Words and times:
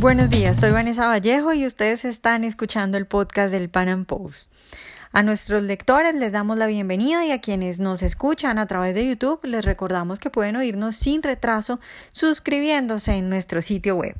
Buenos 0.00 0.30
días, 0.30 0.60
soy 0.60 0.70
Vanessa 0.70 1.08
Vallejo 1.08 1.52
y 1.54 1.66
ustedes 1.66 2.04
están 2.04 2.44
escuchando 2.44 2.96
el 2.98 3.06
podcast 3.06 3.50
del 3.50 3.68
Pan 3.68 3.88
Am 3.88 4.04
Post. 4.04 4.48
A 5.10 5.24
nuestros 5.24 5.64
lectores 5.64 6.14
les 6.14 6.30
damos 6.30 6.56
la 6.56 6.68
bienvenida 6.68 7.26
y 7.26 7.32
a 7.32 7.40
quienes 7.40 7.80
nos 7.80 8.04
escuchan 8.04 8.58
a 8.58 8.66
través 8.68 8.94
de 8.94 9.08
YouTube 9.08 9.40
les 9.42 9.64
recordamos 9.64 10.20
que 10.20 10.30
pueden 10.30 10.54
oírnos 10.54 10.94
sin 10.94 11.24
retraso 11.24 11.80
suscribiéndose 12.12 13.14
en 13.14 13.28
nuestro 13.28 13.60
sitio 13.60 13.96
web. 13.96 14.14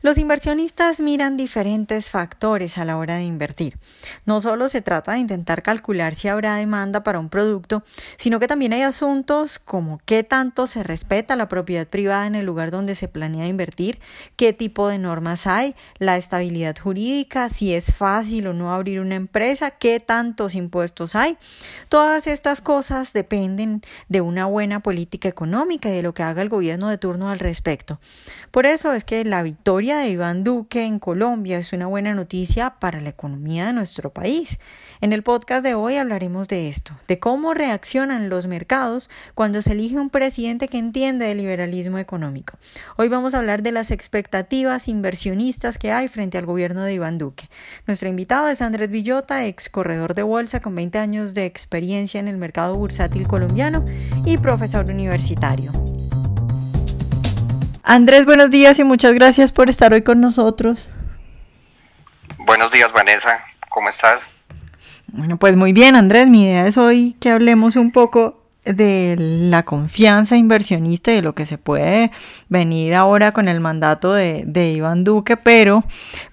Los 0.00 0.16
inversionistas 0.18 1.00
miran 1.00 1.36
diferentes 1.36 2.08
factores 2.08 2.78
a 2.78 2.84
la 2.84 2.96
hora 2.98 3.16
de 3.16 3.24
invertir. 3.24 3.78
No 4.26 4.40
solo 4.40 4.68
se 4.68 4.80
trata 4.80 5.12
de 5.12 5.18
intentar 5.18 5.62
calcular 5.62 6.14
si 6.14 6.28
habrá 6.28 6.54
demanda 6.54 7.02
para 7.02 7.18
un 7.18 7.28
producto, 7.28 7.82
sino 8.16 8.38
que 8.38 8.46
también 8.46 8.72
hay 8.72 8.82
asuntos 8.82 9.58
como 9.58 10.00
qué 10.04 10.22
tanto 10.22 10.68
se 10.68 10.84
respeta 10.84 11.34
la 11.34 11.48
propiedad 11.48 11.88
privada 11.88 12.26
en 12.26 12.36
el 12.36 12.46
lugar 12.46 12.70
donde 12.70 12.94
se 12.94 13.08
planea 13.08 13.48
invertir, 13.48 13.98
qué 14.36 14.52
tipo 14.52 14.86
de 14.86 14.98
normas 14.98 15.48
hay, 15.48 15.74
la 15.98 16.16
estabilidad 16.16 16.76
jurídica, 16.78 17.48
si 17.48 17.74
es 17.74 17.92
fácil 17.92 18.46
o 18.46 18.54
no 18.54 18.72
abrir 18.72 19.00
una 19.00 19.16
empresa, 19.16 19.72
qué 19.72 19.98
tantos 19.98 20.54
impuestos 20.54 21.16
hay. 21.16 21.38
Todas 21.88 22.28
estas 22.28 22.60
cosas 22.60 23.12
dependen 23.12 23.82
de 24.08 24.20
una 24.20 24.46
buena 24.46 24.78
política 24.80 25.28
económica 25.28 25.88
y 25.88 25.92
de 25.92 26.02
lo 26.02 26.14
que 26.14 26.22
haga 26.22 26.42
el 26.42 26.48
gobierno 26.48 26.88
de 26.88 26.98
turno 26.98 27.30
al 27.30 27.40
respecto. 27.40 27.98
Por 28.52 28.64
eso 28.64 28.92
es 28.92 29.02
que 29.02 29.24
la 29.24 29.42
victoria 29.42 29.87
de 29.96 30.10
Iván 30.10 30.44
Duque 30.44 30.84
en 30.84 30.98
Colombia 30.98 31.56
es 31.56 31.72
una 31.72 31.86
buena 31.86 32.14
noticia 32.14 32.74
para 32.78 33.00
la 33.00 33.08
economía 33.08 33.66
de 33.66 33.72
nuestro 33.72 34.12
país. 34.12 34.58
En 35.00 35.14
el 35.14 35.22
podcast 35.22 35.64
de 35.64 35.74
hoy 35.74 35.96
hablaremos 35.96 36.46
de 36.46 36.68
esto, 36.68 36.92
de 37.08 37.18
cómo 37.18 37.54
reaccionan 37.54 38.28
los 38.28 38.46
mercados 38.46 39.08
cuando 39.34 39.62
se 39.62 39.72
elige 39.72 39.98
un 39.98 40.10
presidente 40.10 40.68
que 40.68 40.76
entiende 40.76 41.26
del 41.26 41.38
liberalismo 41.38 41.98
económico. 41.98 42.58
Hoy 42.96 43.08
vamos 43.08 43.32
a 43.32 43.38
hablar 43.38 43.62
de 43.62 43.72
las 43.72 43.90
expectativas 43.90 44.88
inversionistas 44.88 45.78
que 45.78 45.90
hay 45.90 46.08
frente 46.08 46.36
al 46.36 46.44
gobierno 46.44 46.82
de 46.82 46.92
Iván 46.92 47.16
Duque. 47.16 47.48
Nuestro 47.86 48.10
invitado 48.10 48.48
es 48.48 48.60
Andrés 48.60 48.90
Villota, 48.90 49.46
ex 49.46 49.70
corredor 49.70 50.14
de 50.14 50.22
bolsa 50.22 50.60
con 50.60 50.74
20 50.74 50.98
años 50.98 51.32
de 51.32 51.46
experiencia 51.46 52.20
en 52.20 52.28
el 52.28 52.36
mercado 52.36 52.74
bursátil 52.74 53.26
colombiano 53.26 53.84
y 54.26 54.36
profesor 54.36 54.84
universitario. 54.90 55.72
Andrés, 57.90 58.26
buenos 58.26 58.50
días 58.50 58.78
y 58.78 58.84
muchas 58.84 59.14
gracias 59.14 59.50
por 59.50 59.70
estar 59.70 59.94
hoy 59.94 60.02
con 60.02 60.20
nosotros. 60.20 60.90
Buenos 62.36 62.70
días, 62.70 62.92
Vanessa. 62.92 63.42
¿Cómo 63.70 63.88
estás? 63.88 64.36
Bueno, 65.06 65.38
pues 65.38 65.56
muy 65.56 65.72
bien, 65.72 65.96
Andrés. 65.96 66.28
Mi 66.28 66.44
idea 66.44 66.66
es 66.66 66.76
hoy 66.76 67.16
que 67.18 67.30
hablemos 67.30 67.76
un 67.76 67.90
poco 67.90 68.37
de 68.64 69.16
la 69.18 69.62
confianza 69.62 70.36
inversionista 70.36 71.10
y 71.10 71.16
de 71.16 71.22
lo 71.22 71.34
que 71.34 71.46
se 71.46 71.56
puede 71.56 72.10
venir 72.48 72.94
ahora 72.94 73.32
con 73.32 73.48
el 73.48 73.60
mandato 73.60 74.12
de, 74.12 74.72
Iván 74.76 75.04
Duque, 75.04 75.36
pero 75.36 75.84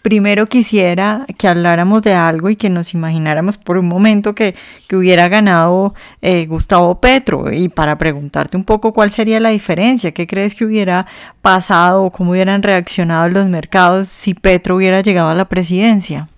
primero 0.04 0.45
quisiera 0.45 1.26
que 1.38 1.48
habláramos 1.48 2.02
de 2.02 2.14
algo 2.14 2.50
y 2.50 2.56
que 2.56 2.70
nos 2.70 2.94
imagináramos 2.94 3.58
por 3.58 3.78
un 3.78 3.88
momento 3.88 4.36
que, 4.36 4.56
hubiera 4.92 5.28
ganado 5.28 5.94
eh, 6.22 6.45
Gustavo 6.45 7.02
Petro 7.02 7.52
y 7.52 7.70
para 7.70 7.98
preguntarte 7.98 8.56
un 8.56 8.64
poco 8.64 8.94
cuál 8.94 9.12
sería 9.12 9.39
la 9.39 9.50
diferencia, 9.50 10.14
qué 10.14 10.26
crees 10.26 10.56
que 10.56 10.66
hubiera 10.66 11.06
pasado 11.42 12.04
o 12.04 12.12
cómo 12.12 12.32
hubieran 12.32 12.64
reaccionado 12.64 13.28
los 13.30 13.48
mercados 13.48 14.08
si 14.08 14.34
Petro 14.34 14.76
hubiera 14.76 15.02
llegado 15.02 15.30
a 15.30 15.36
la 15.36 15.45
presidencia. 15.45 16.30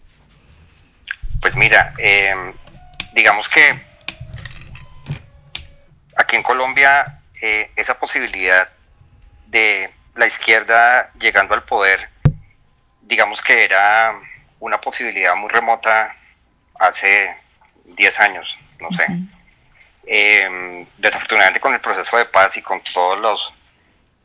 Pues 1.41 1.55
mira, 1.55 1.93
eh, 1.99 2.33
digamos 3.13 3.47
que 3.49 3.86
Aquí 6.17 6.35
en 6.35 6.43
Colombia, 6.43 7.05
eh, 7.41 7.71
esa 7.75 7.99
posibilidad 7.99 8.67
de 9.45 9.91
la 10.15 10.25
izquierda 10.25 11.11
llegando 11.19 11.53
al 11.53 11.63
poder, 11.63 12.09
digamos 13.01 13.41
que 13.41 13.63
era 13.63 14.19
una 14.59 14.81
posibilidad 14.81 15.35
muy 15.35 15.49
remota 15.49 16.15
hace 16.79 17.35
10 17.85 18.19
años, 18.19 18.57
no 18.79 18.91
sé. 18.91 19.05
Em, 20.07 20.87
desafortunadamente 20.97 21.59
con 21.59 21.73
el 21.73 21.81
proceso 21.81 22.17
de 22.17 22.25
paz 22.25 22.57
y 22.57 22.61
con 22.61 22.81
todos 22.81 23.19
los, 23.19 23.53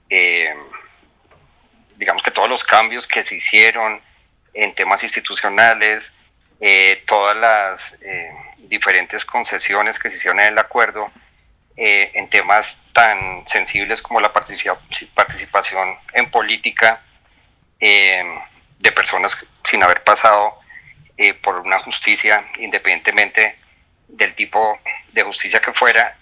em, 0.08 0.56
digamos 1.96 2.22
que 2.22 2.30
todos 2.30 2.48
los 2.48 2.64
cambios 2.64 3.06
que 3.06 3.22
se 3.22 3.36
hicieron 3.36 4.00
en 4.54 4.74
temas 4.74 5.02
institucionales, 5.02 6.10
eh, 6.60 7.02
todas 7.06 7.36
las 7.36 7.98
eh, 8.00 8.32
diferentes 8.68 9.24
concesiones 9.24 9.98
que 9.98 10.08
se 10.08 10.16
hicieron 10.16 10.40
en 10.40 10.52
el 10.52 10.58
acuerdo, 10.58 11.10
eh, 11.74 12.10
en 12.12 12.28
temas 12.28 12.86
tan 12.92 13.48
sensibles 13.48 14.02
como 14.02 14.20
la 14.20 14.30
participación 14.30 15.98
en 16.12 16.30
política 16.30 17.00
eh, 17.80 18.22
de 18.78 18.92
personas 18.92 19.34
sin 19.64 19.82
haber 19.82 20.02
pasado 20.04 20.58
eh, 21.16 21.32
por 21.32 21.56
una 21.56 21.78
justicia, 21.78 22.44
independientemente 22.58 23.56
del 24.06 24.34
tipo 24.34 24.78
de 25.14 25.22
justicia 25.22 25.60
que 25.60 25.72
fuera, 25.72 26.14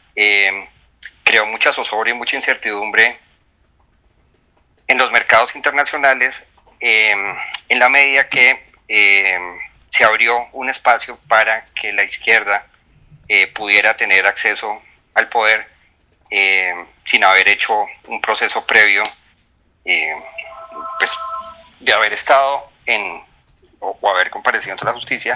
creó 1.25 1.47
mucha 1.47 1.73
zozobra 1.73 2.11
y 2.11 2.15
mucha 2.15 2.37
incertidumbre 2.37 3.19
en 4.87 4.99
los 4.99 5.11
mercados 5.11 5.57
internacionales 5.57 6.47
en 6.79 7.79
la 7.79 7.89
medida 7.89 8.29
que 8.29 8.67
se 9.91 10.05
abrió 10.05 10.47
un 10.53 10.71
espacio 10.71 11.19
para 11.27 11.67
que 11.75 11.93
la 11.93 12.05
izquierda 12.05 12.67
pudiera 13.55 13.97
tener 13.97 14.27
acceso 14.27 14.81
al 15.15 15.29
poder 15.29 15.67
eh, 16.31 16.73
sin 17.05 17.25
haber 17.25 17.49
hecho 17.49 17.87
un 18.07 18.21
proceso 18.21 18.65
previo, 18.65 19.03
eh, 19.85 20.15
pues 20.99 21.13
de 21.81 21.93
haber 21.93 22.13
estado 22.13 22.71
en 22.87 23.23
o, 23.81 24.11
haber 24.11 24.31
comparecido 24.31 24.73
ante 24.73 24.85
la 24.85 24.93
justicia 24.93 25.35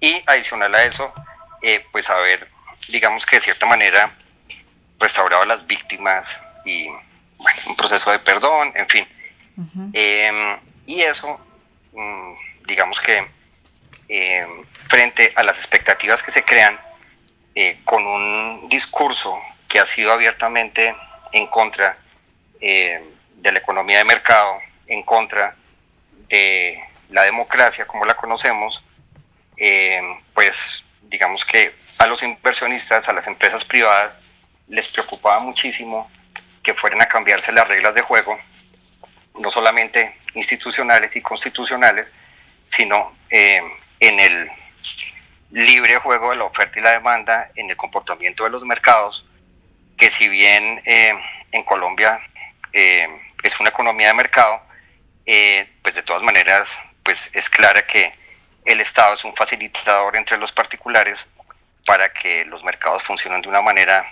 y 0.00 0.22
adicional 0.26 0.74
a 0.74 0.84
eso, 0.84 1.12
eh, 1.62 1.84
pues 1.92 2.10
haber, 2.10 2.48
digamos 2.88 3.24
que 3.26 3.36
de 3.36 3.42
cierta 3.42 3.66
manera, 3.66 4.12
restaurado 4.98 5.42
a 5.42 5.46
las 5.46 5.66
víctimas 5.66 6.40
y 6.64 6.88
bueno, 6.88 7.60
un 7.68 7.76
proceso 7.76 8.10
de 8.10 8.18
perdón, 8.18 8.72
en 8.74 8.88
fin. 8.88 9.06
Em, 9.92 10.58
y 10.86 11.02
eso, 11.02 11.38
mm, 11.92 12.32
digamos 12.66 12.98
que 13.00 13.24
em, 14.08 14.64
frente 14.88 15.32
a 15.36 15.42
las 15.42 15.58
expectativas 15.58 16.22
que 16.22 16.30
se 16.30 16.42
crean, 16.42 16.76
eh, 17.56 17.76
con 17.84 18.04
un 18.04 18.68
discurso 18.68 19.40
que 19.68 19.78
ha 19.78 19.86
sido 19.86 20.12
abiertamente 20.12 20.92
en 21.32 21.46
contra 21.46 21.96
eh, 22.60 23.00
de 23.36 23.52
la 23.52 23.60
economía 23.60 23.98
de 23.98 24.04
mercado, 24.04 24.58
en 24.88 25.04
contra 25.04 25.54
de 26.28 26.82
la 27.10 27.22
democracia 27.22 27.86
como 27.86 28.04
la 28.04 28.14
conocemos, 28.14 28.82
eh, 29.56 30.00
pues 30.34 30.84
digamos 31.02 31.44
que 31.44 31.72
a 32.00 32.06
los 32.08 32.24
inversionistas, 32.24 33.08
a 33.08 33.12
las 33.12 33.28
empresas 33.28 33.64
privadas, 33.64 34.18
les 34.66 34.92
preocupaba 34.92 35.38
muchísimo 35.38 36.10
que 36.60 36.74
fueran 36.74 37.02
a 37.02 37.06
cambiarse 37.06 37.52
las 37.52 37.68
reglas 37.68 37.94
de 37.94 38.00
juego, 38.00 38.36
no 39.38 39.50
solamente 39.50 40.16
institucionales 40.34 41.14
y 41.14 41.20
constitucionales, 41.20 42.10
sino 42.66 43.12
en 43.30 44.20
el 44.20 44.50
libre 45.54 45.98
juego 45.98 46.30
de 46.30 46.36
la 46.36 46.44
oferta 46.44 46.80
y 46.80 46.82
la 46.82 46.90
demanda 46.90 47.50
en 47.54 47.70
el 47.70 47.76
comportamiento 47.76 48.42
de 48.42 48.50
los 48.50 48.64
mercados, 48.64 49.24
que 49.96 50.10
si 50.10 50.28
bien 50.28 50.82
eh, 50.84 51.14
en 51.52 51.62
Colombia 51.62 52.20
eh, 52.72 53.08
es 53.42 53.60
una 53.60 53.68
economía 53.68 54.08
de 54.08 54.14
mercado, 54.14 54.60
eh, 55.24 55.70
pues 55.80 55.94
de 55.94 56.02
todas 56.02 56.24
maneras 56.24 56.68
pues 57.04 57.30
es 57.32 57.48
clara 57.48 57.86
que 57.86 58.12
el 58.64 58.80
Estado 58.80 59.14
es 59.14 59.24
un 59.24 59.36
facilitador 59.36 60.16
entre 60.16 60.38
los 60.38 60.50
particulares 60.50 61.28
para 61.86 62.12
que 62.12 62.44
los 62.46 62.64
mercados 62.64 63.04
funcionen 63.04 63.40
de 63.40 63.48
una 63.48 63.62
manera 63.62 64.06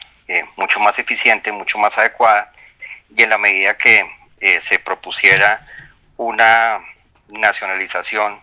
mucho 0.56 0.78
más 0.80 0.98
eficiente, 0.98 1.50
mucho 1.52 1.76
más 1.78 1.98
adecuada, 1.98 2.52
y 3.14 3.22
en 3.22 3.30
la 3.30 3.38
medida 3.38 3.76
que 3.76 4.06
se 4.60 4.78
propusiera 4.78 5.58
una 6.16 6.80
nacionalización 7.28 8.40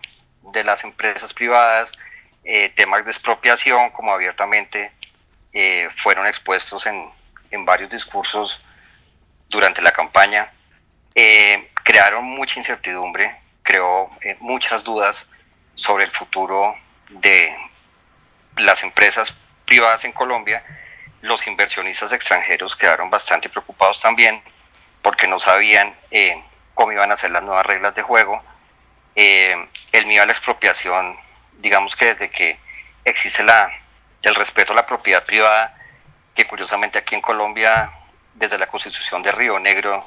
de 0.52 0.62
las 0.62 0.84
empresas 0.84 1.32
privadas, 1.32 1.90
eh, 2.42 2.70
temas 2.70 3.04
de 3.04 3.10
expropiación, 3.10 3.90
como 3.90 4.14
abiertamente 4.14 4.92
eh, 5.52 5.88
fueron 5.94 6.26
expuestos 6.26 6.86
en, 6.86 7.10
en, 7.50 7.66
varios 7.66 7.90
discursos 7.90 8.60
durante 9.48 9.82
la 9.82 9.92
campaña, 9.92 10.50
eh, 11.14 11.70
crearon 11.84 12.24
mucha 12.24 12.58
incertidumbre, 12.58 13.38
creó 13.62 14.10
muchas 14.40 14.82
dudas 14.84 15.28
sobre 15.74 16.04
el 16.04 16.10
futuro 16.12 16.74
de 17.10 17.54
las 18.56 18.82
empresas 18.82 19.64
privadas 19.66 20.04
en 20.04 20.12
Colombia. 20.12 20.64
Los 21.20 21.46
inversionistas 21.46 22.12
extranjeros 22.12 22.74
quedaron 22.74 23.10
bastante 23.10 23.50
preocupados 23.50 24.00
también 24.00 24.42
porque 25.02 25.28
no 25.28 25.38
sabían 25.38 25.94
cómo 26.72 26.92
iban 26.92 27.12
a 27.12 27.16
ser 27.16 27.32
las 27.32 27.42
nuevas 27.42 27.66
reglas 27.66 27.94
de 27.94 28.02
juego. 28.02 28.42
el 29.14 30.06
miedo 30.06 30.22
a 30.22 30.26
la 30.26 30.32
expropiación 30.32 31.18
digamos 31.60 31.96
que 31.96 32.06
desde 32.06 32.30
que 32.30 32.58
existe 33.04 33.44
el 34.22 34.34
respeto 34.34 34.72
a 34.72 34.76
la 34.76 34.86
propiedad 34.86 35.24
privada, 35.24 35.76
que 36.34 36.44
curiosamente 36.44 36.98
aquí 36.98 37.14
en 37.14 37.20
Colombia, 37.20 37.92
desde 38.34 38.58
la 38.58 38.66
constitución 38.66 39.22
de 39.22 39.32
Río 39.32 39.58
Negro, 39.58 40.00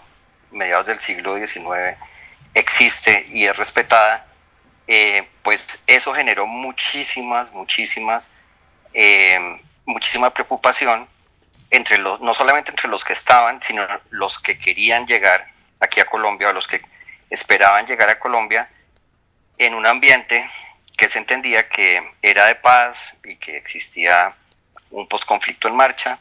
mediados 0.52 0.86
del 0.86 1.00
siglo 1.00 1.36
XIX, 1.36 1.98
existe 2.54 3.24
y 3.28 3.46
es 3.46 3.58
respetada, 3.58 4.28
eh, 4.88 5.28
pues 5.42 5.82
eso 5.88 6.14
generó 6.14 6.46
muchísimas, 6.46 7.52
muchísimas, 7.54 8.30
eh, 8.94 9.40
muchísima 9.86 10.30
preocupación 10.30 11.08
entre 11.72 11.98
los, 11.98 12.22
no 12.22 12.34
solamente 12.34 12.72
entre 12.72 12.90
los 12.90 13.04
que 13.04 13.14
estaban, 13.14 13.62
sino 13.62 13.88
los 14.12 14.40
que 14.40 14.60
querían 14.60 15.08
llegar 15.08 15.48
aquí 15.80 16.00
a 16.00 16.06
Colombia 16.06 16.50
o 16.50 16.54
los 16.54 16.68
que 16.68 16.82
esperaban 17.30 17.88
llegar 17.88 18.10
a 18.10 18.20
Colombia 18.20 18.70
en 19.58 19.74
un 19.74 19.86
ambiente 19.86 20.46
que 21.04 21.10
se 21.10 21.20
entendía 21.20 21.68
que 21.68 22.02
era 22.22 22.46
de 22.46 22.56
paz 22.56 23.14
y 23.26 23.36
que 23.36 23.58
existía 23.58 24.34
un 24.90 25.06
posconflicto 25.10 25.68
en 25.68 25.76
marcha 25.76 26.18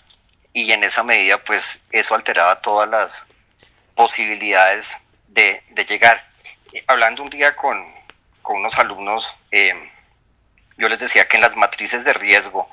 y 0.52 0.72
en 0.72 0.82
esa 0.82 1.04
medida 1.04 1.38
pues 1.38 1.78
eso 1.92 2.16
alteraba 2.16 2.60
todas 2.60 2.90
las 2.90 3.24
posibilidades 3.94 4.96
de, 5.28 5.62
llegar. 5.88 6.20
Hablando 6.88 7.22
un 7.22 7.28
día 7.28 7.54
con, 7.54 7.80
unos 8.42 8.76
alumnos, 8.76 9.32
eh, 9.52 9.72
yo 10.76 10.88
les 10.88 10.98
decía 10.98 11.28
que 11.28 11.36
en 11.36 11.42
las 11.42 11.54
matrices 11.54 12.02
de 12.04 12.14
riesgo 12.14 12.66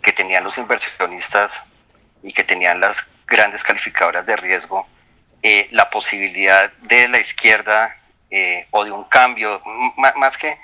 que 0.00 0.12
tenían 0.12 0.44
los 0.44 0.58
inversionistas 0.58 1.64
y 2.22 2.32
que 2.34 2.44
tenían 2.44 2.78
las 2.78 3.04
grandes 3.26 3.64
calificadoras 3.64 4.24
de 4.26 4.36
riesgo, 4.36 4.86
eh, 5.42 5.66
la 5.72 5.90
posibilidad 5.90 6.70
de 6.82 7.08
la 7.08 7.18
izquierda 7.18 7.96
eh, 8.30 8.68
o 8.70 8.84
de 8.84 8.92
un 8.92 9.02
cambio, 9.08 9.60
más 9.96 10.38
que, 10.38 10.56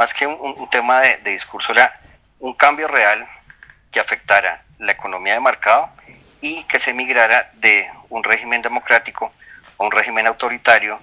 más 0.00 0.14
que 0.14 0.26
un, 0.26 0.70
tema 0.70 1.02
de, 1.02 1.30
discurso, 1.30 1.72
era 1.72 2.00
un 2.38 2.54
cambio 2.54 2.88
real 2.88 3.28
que 3.92 4.00
afectara 4.00 4.64
la 4.78 4.92
economía 4.92 5.34
de 5.34 5.40
mercado 5.40 5.90
y 6.40 6.64
que 6.64 6.78
se 6.78 6.94
migrara 6.94 7.50
de 7.56 7.86
un 8.08 8.24
régimen 8.24 8.62
democrático 8.62 9.30
a 9.78 9.84
un 9.84 9.90
régimen 9.90 10.26
autoritario, 10.26 10.98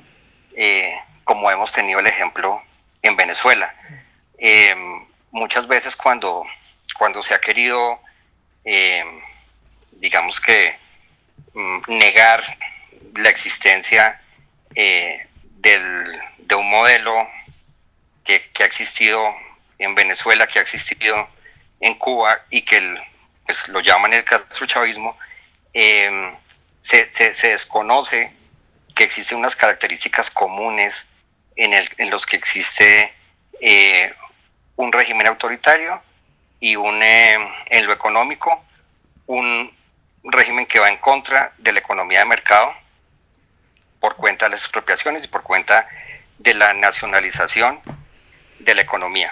eh, 0.55 0.99
como 1.23 1.51
hemos 1.51 1.71
tenido 1.71 1.99
el 1.99 2.07
ejemplo 2.07 2.59
en 3.03 3.15
Venezuela. 3.15 3.71
muchas 5.29 5.67
veces 5.67 5.95
cuando, 5.95 6.41
cuando 6.97 7.21
se 7.21 7.35
ha 7.35 7.39
querido, 7.39 7.99
digamos 10.01 10.41
que, 10.41 10.75
mm, 11.53 11.81
negar 11.87 12.41
la 13.13 13.29
existencia 13.29 14.19
eh, 14.73 15.27
de 15.53 16.55
un 16.55 16.67
modelo 16.67 17.27
que, 18.53 18.63
ha 18.63 18.65
existido 18.65 19.33
en 19.79 19.95
Venezuela, 19.95 20.47
que 20.47 20.59
ha 20.59 20.61
existido 20.61 21.27
en 21.79 21.95
Cuba 21.95 22.45
y 22.49 22.63
que 22.63 22.97
pues, 23.45 23.67
lo 23.69 23.79
llaman 23.79 24.13
el 24.13 24.23
castrochavismo, 24.23 25.17
eh, 25.73 26.33
se, 26.81 27.11
se, 27.11 27.47
desconoce 27.49 28.33
que 28.93 29.03
existen 29.03 29.37
unas 29.37 29.55
características 29.55 30.31
comunes 30.31 31.07
en, 31.55 31.73
el, 31.73 31.87
en 31.97 32.09
los 32.09 32.25
que 32.25 32.35
existe 32.35 33.13
eh, 33.61 34.13
un 34.75 34.91
régimen 34.91 35.27
autoritario 35.27 36.01
y 36.59 36.75
un, 36.75 37.01
en 37.03 37.85
lo 37.85 37.93
económico 37.93 38.63
un 39.27 39.71
régimen 40.23 40.65
que 40.65 40.79
va 40.79 40.89
en 40.89 40.97
contra 40.97 41.53
de 41.57 41.73
la 41.73 41.79
economía 41.79 42.19
de 42.19 42.25
mercado 42.25 42.73
por 43.99 44.15
cuenta 44.15 44.45
de 44.45 44.51
las 44.51 44.61
expropiaciones 44.61 45.25
y 45.25 45.27
por 45.27 45.43
cuenta 45.43 45.87
de 46.37 46.53
la 46.53 46.73
nacionalización 46.73 47.81
de 48.67 48.75
la 48.75 48.81
economía. 48.81 49.31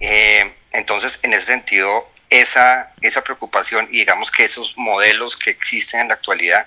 Eh, 0.00 0.52
entonces, 0.72 1.20
en 1.22 1.34
ese 1.34 1.46
sentido, 1.46 2.10
esa, 2.30 2.92
esa 3.00 3.22
preocupación 3.22 3.86
y 3.90 3.98
digamos 3.98 4.30
que 4.30 4.44
esos 4.44 4.76
modelos 4.76 5.36
que 5.36 5.50
existen 5.50 6.00
en 6.00 6.08
la 6.08 6.14
actualidad, 6.14 6.66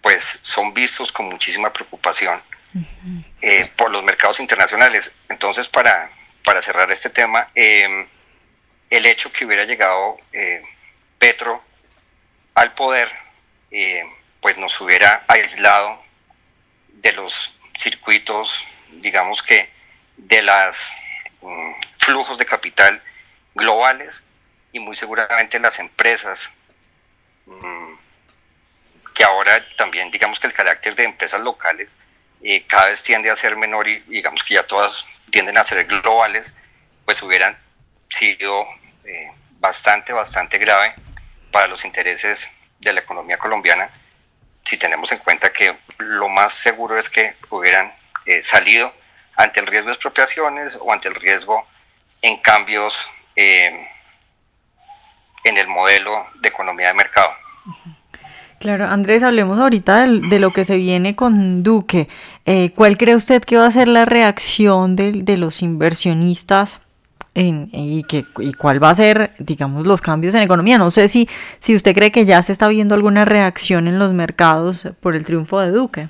pues 0.00 0.38
son 0.42 0.72
vistos 0.72 1.12
con 1.12 1.26
muchísima 1.26 1.72
preocupación 1.72 2.40
eh, 3.40 3.70
por 3.76 3.90
los 3.90 4.04
mercados 4.04 4.40
internacionales. 4.40 5.12
Entonces, 5.28 5.68
para, 5.68 6.10
para 6.44 6.62
cerrar 6.62 6.90
este 6.90 7.10
tema, 7.10 7.48
eh, 7.54 8.06
el 8.88 9.06
hecho 9.06 9.32
que 9.32 9.44
hubiera 9.44 9.64
llegado 9.64 10.18
Petro 11.18 11.64
al 12.54 12.74
poder, 12.74 13.10
pues 14.40 14.58
nos 14.58 14.78
hubiera 14.80 15.24
aislado 15.26 16.02
de 16.88 17.12
los 17.12 17.54
circuitos, 17.78 18.80
digamos 19.02 19.42
que 19.42 19.70
de 20.16 20.42
los 20.42 20.92
mm, 21.40 21.72
flujos 21.98 22.38
de 22.38 22.46
capital 22.46 23.00
globales 23.54 24.24
y 24.72 24.78
muy 24.78 24.96
seguramente 24.96 25.58
las 25.58 25.78
empresas 25.78 26.50
mm, 27.46 27.94
que 29.14 29.24
ahora 29.24 29.64
también 29.76 30.10
digamos 30.10 30.40
que 30.40 30.46
el 30.46 30.52
carácter 30.52 30.94
de 30.94 31.04
empresas 31.04 31.40
locales 31.40 31.88
eh, 32.42 32.64
cada 32.66 32.88
vez 32.88 33.02
tiende 33.02 33.30
a 33.30 33.36
ser 33.36 33.56
menor 33.56 33.88
y 33.88 34.00
digamos 34.00 34.42
que 34.42 34.54
ya 34.54 34.66
todas 34.66 35.06
tienden 35.30 35.56
a 35.58 35.64
ser 35.64 35.84
globales, 35.84 36.54
pues 37.04 37.22
hubieran 37.22 37.56
sido 38.10 38.64
eh, 39.04 39.30
bastante, 39.60 40.12
bastante 40.12 40.58
grave 40.58 40.94
para 41.52 41.68
los 41.68 41.84
intereses 41.84 42.48
de 42.80 42.92
la 42.92 43.00
economía 43.00 43.36
colombiana 43.36 43.88
si 44.64 44.76
tenemos 44.76 45.10
en 45.12 45.18
cuenta 45.18 45.52
que 45.52 45.76
lo 45.98 46.28
más 46.28 46.52
seguro 46.52 46.98
es 46.98 47.08
que 47.08 47.32
hubieran 47.50 47.92
eh, 48.26 48.42
salido 48.42 48.92
ante 49.36 49.60
el 49.60 49.66
riesgo 49.66 49.88
de 49.88 49.94
expropiaciones 49.94 50.78
o 50.80 50.92
ante 50.92 51.08
el 51.08 51.14
riesgo 51.14 51.66
en 52.20 52.38
cambios 52.38 52.94
eh, 53.36 53.88
en 55.44 55.58
el 55.58 55.66
modelo 55.66 56.22
de 56.40 56.48
economía 56.48 56.88
de 56.88 56.94
mercado. 56.94 57.30
Claro, 58.58 58.86
Andrés, 58.86 59.24
hablemos 59.24 59.58
ahorita 59.58 60.06
de, 60.06 60.38
lo 60.38 60.52
que 60.52 60.64
se 60.64 60.76
viene 60.76 61.16
con 61.16 61.64
Duque. 61.64 62.08
Eh, 62.46 62.70
¿Cuál 62.76 62.96
cree 62.96 63.16
usted 63.16 63.42
que 63.42 63.56
va 63.56 63.66
a 63.66 63.72
ser 63.72 63.88
la 63.88 64.04
reacción 64.04 64.94
de, 64.94 65.10
de 65.12 65.36
los 65.36 65.62
inversionistas 65.62 66.78
y, 67.34 68.04
que, 68.04 68.24
y 68.40 68.52
cuál 68.52 68.82
va 68.82 68.90
a 68.90 68.94
ser, 68.94 69.34
digamos, 69.38 69.86
los 69.86 70.00
cambios 70.00 70.34
en 70.34 70.42
economía. 70.42 70.78
No 70.78 70.90
sé 70.90 71.08
si, 71.08 71.28
si 71.60 71.74
usted 71.74 71.94
cree 71.94 72.12
que 72.12 72.24
ya 72.24 72.42
se 72.42 72.52
está 72.52 72.68
viendo 72.68 72.94
alguna 72.94 73.24
reacción 73.24 73.88
en 73.88 73.98
los 73.98 74.12
mercados 74.12 74.88
por 75.00 75.16
el 75.16 75.24
triunfo 75.24 75.60
de 75.60 75.70
Duque. 75.70 76.08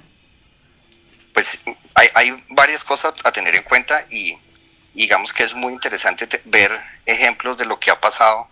Pues 1.33 1.59
hay, 1.95 2.09
hay 2.15 2.45
varias 2.49 2.85
cosas 2.85 3.15
a 3.25 3.33
tener 3.33 3.55
en 3.55 3.63
cuenta 3.63 4.07
y 4.11 4.39
digamos 4.95 5.33
que 5.33 5.45
es 5.45 5.55
muy 5.55 5.73
interesante 5.73 6.29
ver 6.45 6.79
ejemplos 7.07 7.57
de 7.57 7.65
lo 7.65 7.79
que 7.81 7.91
ha 7.91 8.01
pasado 8.01 8.49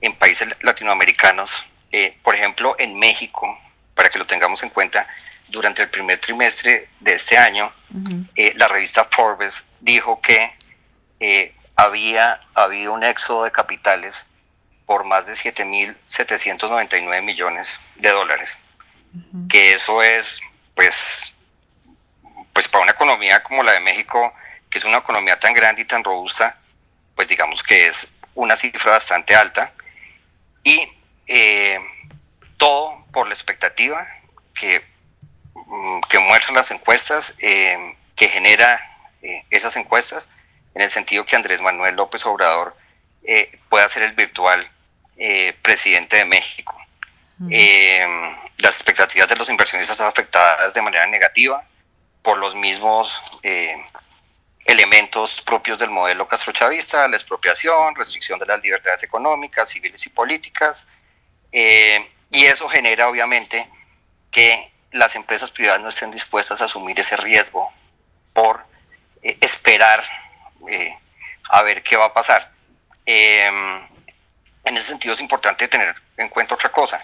en 0.00 0.14
países 0.16 0.48
latinoamericanos. 0.60 1.64
Eh, 1.90 2.16
por 2.22 2.34
ejemplo, 2.34 2.76
en 2.78 2.98
México, 2.98 3.58
para 3.94 4.10
que 4.10 4.18
lo 4.18 4.26
tengamos 4.26 4.62
en 4.62 4.70
cuenta, 4.70 5.06
durante 5.48 5.82
el 5.82 5.88
primer 5.88 6.20
trimestre 6.20 6.88
de 7.00 7.14
este 7.14 7.38
año, 7.38 7.72
eh, 8.34 8.52
la 8.56 8.68
revista 8.68 9.08
Forbes 9.10 9.64
dijo 9.80 10.20
que 10.20 10.54
eh, 11.20 11.54
había 11.74 12.40
habido 12.54 12.92
un 12.92 13.02
éxodo 13.02 13.44
de 13.44 13.50
capitales 13.50 14.30
por 14.84 15.04
más 15.04 15.26
de 15.26 15.32
7.799 15.34 17.22
millones 17.22 17.80
de 17.96 18.10
dólares, 18.10 18.58
que 19.48 19.72
eso 19.72 20.02
es, 20.02 20.40
pues, 20.74 21.34
pues 22.58 22.66
para 22.66 22.82
una 22.82 22.90
economía 22.90 23.40
como 23.44 23.62
la 23.62 23.70
de 23.70 23.78
México, 23.78 24.34
que 24.68 24.78
es 24.78 24.84
una 24.84 24.98
economía 24.98 25.38
tan 25.38 25.54
grande 25.54 25.82
y 25.82 25.84
tan 25.84 26.02
robusta, 26.02 26.58
pues 27.14 27.28
digamos 27.28 27.62
que 27.62 27.86
es 27.86 28.08
una 28.34 28.56
cifra 28.56 28.90
bastante 28.90 29.36
alta, 29.36 29.72
y 30.64 30.90
eh, 31.28 31.78
todo 32.56 33.06
por 33.12 33.28
la 33.28 33.34
expectativa 33.34 34.04
que, 34.52 34.84
mm, 35.54 36.00
que 36.10 36.18
muestran 36.18 36.56
las 36.56 36.72
encuestas, 36.72 37.32
eh, 37.38 37.94
que 38.16 38.26
genera 38.26 38.80
eh, 39.22 39.44
esas 39.50 39.76
encuestas, 39.76 40.28
en 40.74 40.82
el 40.82 40.90
sentido 40.90 41.24
que 41.24 41.36
Andrés 41.36 41.60
Manuel 41.60 41.94
López 41.94 42.26
Obrador 42.26 42.76
pueda 43.68 43.88
ser 43.88 44.02
el 44.02 44.14
virtual 44.14 44.68
presidente 45.62 46.16
de 46.16 46.24
México. 46.24 46.76
Las 47.38 48.74
expectativas 48.74 49.28
de 49.28 49.36
los 49.36 49.48
inversionistas 49.48 49.94
están 49.94 50.08
afectadas 50.08 50.74
de 50.74 50.82
manera 50.82 51.06
negativa 51.06 51.67
por 52.28 52.36
los 52.36 52.54
mismos 52.54 53.40
elementos 54.66 55.40
propios 55.40 55.78
del 55.78 55.88
modelo 55.88 56.28
castrochavista, 56.28 57.08
la 57.08 57.16
expropiación, 57.16 57.94
restricción 57.94 58.38
de 58.38 58.44
las 58.44 58.60
libertades 58.60 59.02
económicas, 59.02 59.70
civiles 59.70 60.04
y 60.04 60.10
políticas, 60.10 60.86
y 61.50 62.44
eso 62.44 62.68
genera 62.68 63.08
obviamente 63.08 63.66
que 64.30 64.70
las 64.92 65.16
empresas 65.16 65.50
privadas 65.50 65.82
no 65.82 65.88
estén 65.88 66.10
dispuestas 66.10 66.60
a 66.60 66.66
asumir 66.66 67.00
ese 67.00 67.16
riesgo 67.16 67.72
por 68.34 68.62
esperar 69.22 70.04
eh, 70.68 70.92
a 71.48 71.62
ver 71.62 71.82
qué 71.82 71.96
va 71.96 72.04
a 72.04 72.12
pasar. 72.12 72.52
En 73.06 74.76
ese 74.76 74.88
sentido 74.88 75.14
es 75.14 75.20
importante 75.22 75.66
tener 75.66 75.94
en 76.18 76.28
cuenta 76.28 76.56
otra 76.56 76.70
cosa. 76.70 77.00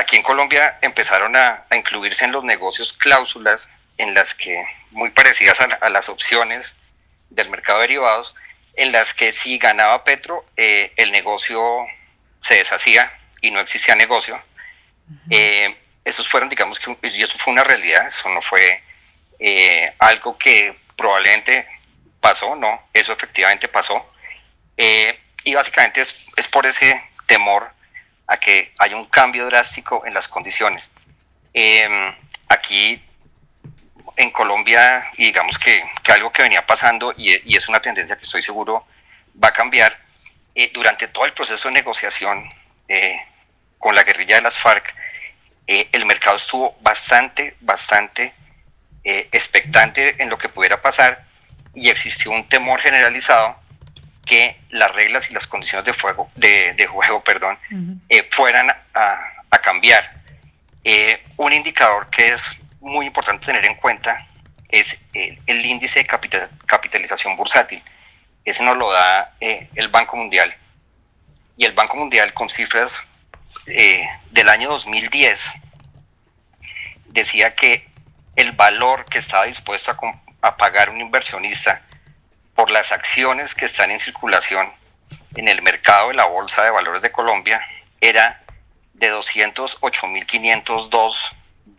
Aquí 0.00 0.16
en 0.16 0.22
Colombia 0.22 0.78
empezaron 0.80 1.36
a, 1.36 1.66
incluirse 1.72 2.24
en 2.24 2.32
los 2.32 2.42
negocios 2.42 2.94
cláusulas 2.94 3.68
en 3.98 4.14
las 4.14 4.34
que, 4.34 4.64
muy 4.92 5.10
parecidas 5.10 5.60
a, 5.60 5.90
las 5.90 6.08
opciones 6.08 6.74
del 7.28 7.50
mercado 7.50 7.80
de 7.80 7.88
derivados, 7.88 8.34
en 8.78 8.92
las 8.92 9.12
que 9.12 9.30
si 9.30 9.58
ganaba 9.58 10.02
Petro, 10.02 10.46
eh, 10.56 10.94
el 10.96 11.12
negocio 11.12 11.60
se 12.40 12.54
deshacía 12.54 13.12
y 13.42 13.50
no 13.50 13.60
existía 13.60 13.94
negocio. 13.94 14.42
Eh, 15.28 15.76
esos 16.02 16.26
fueron, 16.26 16.48
digamos 16.48 16.80
que, 16.80 16.96
y 17.02 17.22
eso 17.22 17.36
fue 17.36 17.52
una 17.52 17.64
realidad, 17.64 18.06
eso 18.06 18.26
no 18.30 18.40
fue 18.40 18.82
eh, 19.38 19.92
algo 19.98 20.38
que 20.38 20.74
probablemente 20.96 21.68
pasó, 22.20 22.56
no, 22.56 22.88
eso 22.94 23.12
efectivamente 23.12 23.68
pasó. 23.68 24.10
Eh, 24.78 25.20
y 25.44 25.52
básicamente 25.52 26.00
es, 26.00 26.30
es, 26.38 26.48
por 26.48 26.64
ese 26.64 27.02
temor 27.26 27.70
a 28.30 28.36
que 28.38 28.72
haya 28.78 28.96
un 28.96 29.06
cambio 29.06 29.46
drástico 29.46 30.06
en 30.06 30.14
las 30.14 30.28
condiciones. 30.28 30.88
Em, 31.52 32.14
aquí 32.48 33.02
en 34.16 34.30
Colombia, 34.30 35.10
y 35.16 35.26
digamos 35.26 35.58
que, 35.58 35.82
que, 36.04 36.12
algo 36.12 36.32
que 36.32 36.42
venía 36.42 36.64
pasando, 36.64 37.12
y, 37.16 37.56
es 37.56 37.68
una 37.68 37.80
tendencia 37.80 38.16
que 38.16 38.24
estoy 38.24 38.40
seguro 38.40 38.86
va 39.42 39.48
a 39.48 39.52
cambiar, 39.52 39.96
eh, 40.54 40.70
durante 40.72 41.08
todo 41.08 41.24
el 41.24 41.32
proceso 41.32 41.68
de 41.68 41.74
negociación 41.74 42.48
eh, 42.86 43.16
con 43.78 43.96
la 43.96 44.04
guerrilla 44.04 44.36
de 44.36 44.42
las 44.42 44.56
FARC, 44.56 44.94
eh, 45.66 45.88
el 45.90 46.06
mercado 46.06 46.36
estuvo 46.36 46.72
bastante, 46.82 47.56
bastante 47.60 48.32
expectante 49.02 50.22
en 50.22 50.28
lo 50.28 50.36
que 50.36 50.50
pudiera 50.50 50.80
pasar 50.82 51.24
y 51.74 51.88
existió 51.88 52.30
un 52.30 52.46
temor 52.46 52.80
generalizado 52.80 53.56
que 54.30 54.56
las 54.70 54.94
reglas 54.94 55.28
y 55.28 55.34
las 55.34 55.48
condiciones 55.48 55.84
de, 55.84 55.92
fuego, 55.92 56.30
de, 56.36 56.74
de 56.74 56.86
juego 56.86 57.22
perdón, 57.24 57.58
fueran 58.30 58.70
a, 58.70 59.18
a 59.50 59.58
cambiar. 59.58 60.08
un 61.38 61.52
indicador 61.52 62.08
que 62.10 62.28
es 62.28 62.56
muy 62.80 63.06
importante 63.06 63.46
tener 63.46 63.66
en 63.66 63.74
cuenta 63.74 64.26
es 64.68 65.00
el, 65.12 65.66
índice 65.66 66.04
de 66.04 66.06
capitalización 66.66 67.36
bursátil. 67.36 67.82
Ese 68.44 68.62
nos 68.62 68.76
lo 68.76 68.92
da 68.92 69.34
el 69.40 69.88
Banco 69.88 70.16
Mundial 70.16 70.54
y 71.56 71.64
el 71.64 71.72
Banco 71.72 71.96
Mundial 71.96 72.32
con 72.32 72.48
cifras 72.48 73.02
eh, 73.66 74.06
del 74.30 74.48
año 74.48 74.70
2010 74.70 75.40
decía 77.08 77.54
que 77.54 77.86
el 78.36 78.52
valor 78.52 79.04
que 79.06 79.18
estaba 79.18 79.44
dispuesto 79.44 79.94
a, 80.40 80.56
pagar 80.56 80.88
un 80.90 81.00
inversionista 81.00 81.82
por 82.54 82.70
las 82.70 82.92
acciones 82.92 83.54
que 83.54 83.66
están 83.66 83.90
en 83.90 84.00
circulación 84.00 84.72
en 85.34 85.48
el 85.48 85.60
mercado 85.62 86.08
de 86.08 86.14
la 86.14 86.24
Bolsa 86.26 86.62
de 86.62 86.70
Valores 86.70 87.02
de 87.02 87.10
Colombia 87.10 87.60
era 88.00 88.40
de 88.94 89.12
208.502 89.12 91.16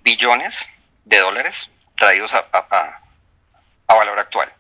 billones 0.04 0.60
de 1.06 1.20
dólares 1.20 1.70
traídos 1.98 2.34
a, 2.34 2.46
valor 3.88 4.20
actual. 4.20 4.52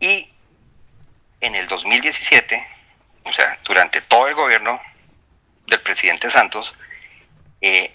Y 0.00 0.28
en 1.40 1.54
el 1.54 1.66
2017 1.68 2.76
o 3.26 3.32
sea, 3.32 3.56
durante 3.66 4.00
todo 4.02 4.28
el 4.28 4.34
gobierno 4.34 4.80
del 5.66 5.80
presidente 5.80 6.30
Santos, 6.30 6.72
eh, 7.60 7.92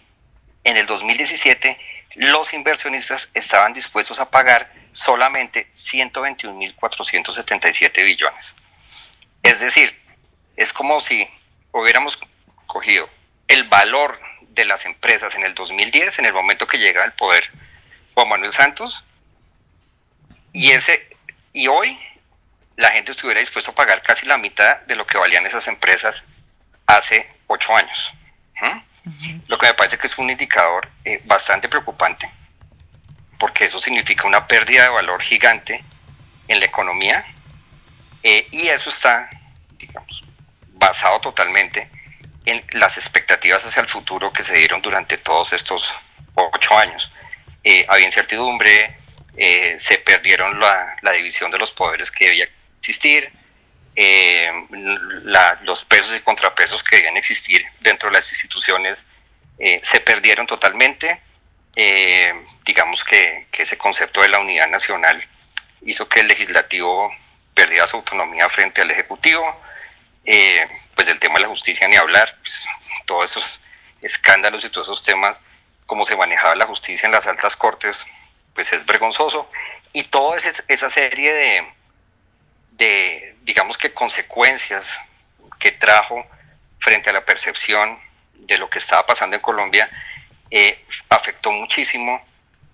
en 0.63 0.77
el 0.77 0.86
2017 0.86 1.77
los 2.15 2.53
inversionistas 2.53 3.30
estaban 3.34 3.74
dispuestos 3.74 4.20
a 4.20 4.30
pagar 4.30 4.72
solamente 4.91 5.72
121.477 5.75 8.03
billones. 8.03 8.53
Es 9.44 9.60
decir, 9.60 10.00
es 10.56 10.74
como 10.74 11.01
si 11.01 11.27
hubiéramos 11.72 12.20
cogido 12.68 13.10
el 13.48 13.63
valor 13.65 14.20
de 14.41 14.65
las 14.65 14.86
empresas 14.86 15.36
en 15.36 15.44
el 15.44 15.56
2010, 15.56 16.20
en 16.20 16.25
el 16.25 16.34
momento 16.34 16.68
que 16.68 16.77
llega 16.77 17.03
al 17.03 17.13
poder 17.13 17.50
Juan 18.13 18.30
Manuel 18.30 18.53
Santos, 18.53 19.03
y 20.53 20.72
ese 20.72 21.10
y 21.53 21.68
hoy 21.68 21.98
la 22.75 22.91
gente 22.91 23.12
estuviera 23.12 23.39
dispuesta 23.39 23.72
a 23.72 23.75
pagar 23.75 24.01
casi 24.01 24.25
la 24.25 24.38
mitad 24.38 24.82
de 24.82 24.96
lo 24.96 25.06
que 25.06 25.18
valían 25.18 25.46
esas 25.46 25.68
empresas 25.68 26.24
hace 26.88 27.30
ocho 27.48 27.75
años. 27.75 28.12
Lo 29.48 29.58
que 29.58 29.67
me 29.67 29.74
parece 29.74 29.98
que 29.98 30.08
es 30.08 30.17
un 30.17 30.29
indicador 30.29 30.88
eh, 31.03 31.22
bastante 31.25 31.67
preocupante, 31.67 32.29
porque 33.39 33.65
eso 33.65 33.81
significa 33.81 34.27
una 34.27 34.46
pérdida 34.46 34.84
de 34.84 34.89
valor 34.89 35.22
gigante 35.24 35.84
en 36.48 36.60
la 36.60 36.65
economía, 36.65 37.25
eh, 38.22 38.48
y 38.51 38.67
eso 38.67 38.89
está, 38.89 39.29
digamos, 39.77 40.34
basado 40.74 41.20
totalmente 41.20 41.89
en 42.46 42.63
las 42.72 42.98
expectativas 42.98 43.65
hacia 43.65 43.81
el 43.81 43.89
futuro 43.89 44.31
que 44.31 44.43
se 44.43 44.53
dieron 44.55 44.81
durante 44.81 45.17
todos 45.17 45.53
estos 45.53 45.93
ocho 46.36 46.77
años. 46.77 47.12
Eh, 47.63 47.86
había 47.88 48.05
incertidumbre, 48.05 48.96
se 49.77 49.98
perdieron 50.00 50.60
la, 50.60 50.96
la, 51.01 51.12
división 51.13 51.50
de 51.50 51.58
los 51.58 51.72
poderes 51.72 52.12
que 52.12 52.25
debía 52.25 52.48
existir, 52.79 53.31
eh, 53.95 54.50
los 55.63 55.86
pesos 55.86 56.15
y 56.15 56.21
contrapesos 56.21 56.83
que 56.83 56.98
debían 56.98 57.17
existir 57.17 57.63
dentro 57.81 58.10
de 58.10 58.15
las 58.15 58.29
instituciones 58.31 59.05
eh, 59.60 59.79
se 59.83 60.00
perdieron 60.00 60.48
totalmente. 60.48 61.21
Eh, 61.75 62.33
digamos 62.65 63.03
que, 63.03 63.48
ese 63.51 63.77
concepto 63.77 64.21
de 64.21 64.29
la 64.29 64.39
unidad 64.39 64.67
nacional 64.67 65.24
hizo 65.83 66.07
que 66.07 66.21
el 66.21 66.27
legislativo 66.27 67.12
perdiera 67.53 67.88
su 67.88 67.98
autonomía 67.98 68.50
frente 68.50 68.81
al 68.81 68.91
ejecutivo. 68.91 69.62
pues 70.24 71.07
del 71.07 71.19
tema 71.19 71.36
de 71.36 71.41
la 71.41 71.48
justicia 71.48 71.88
ni 71.88 71.95
hablar, 71.95 72.38
pues, 72.41 72.63
todos 73.05 73.31
esos 73.31 73.81
escándalos 74.01 74.63
y 74.65 74.69
todos 74.69 74.88
esos 74.88 75.03
temas, 75.03 75.63
cómo 75.86 76.05
se 76.05 76.15
manejaba 76.15 76.55
la 76.55 76.67
justicia 76.67 77.07
en 77.07 77.13
las 77.13 77.27
altas 77.27 77.55
cortes, 77.55 78.05
pues 78.53 78.71
es 78.74 78.86
vergonzoso. 78.86 79.50
Y 79.93 80.03
toda 80.03 80.38
esa 80.38 80.89
serie 80.89 81.33
de, 81.33 81.67
de, 82.72 83.36
digamos 83.42 83.78
que, 83.78 83.94
consecuencias 83.94 84.98
que 85.60 85.72
trajo 85.72 86.25
frente 86.80 87.10
a 87.10 87.13
la 87.13 87.24
percepción 87.24 88.00
de 88.34 88.58
lo 88.58 88.70
que 88.70 88.80
estaba 88.80 89.06
pasando 89.06 89.36
en 89.36 89.42
Colombia, 89.42 89.90
eh, 90.50 90.84
afectó 91.10 91.51
muchísimo 91.51 92.22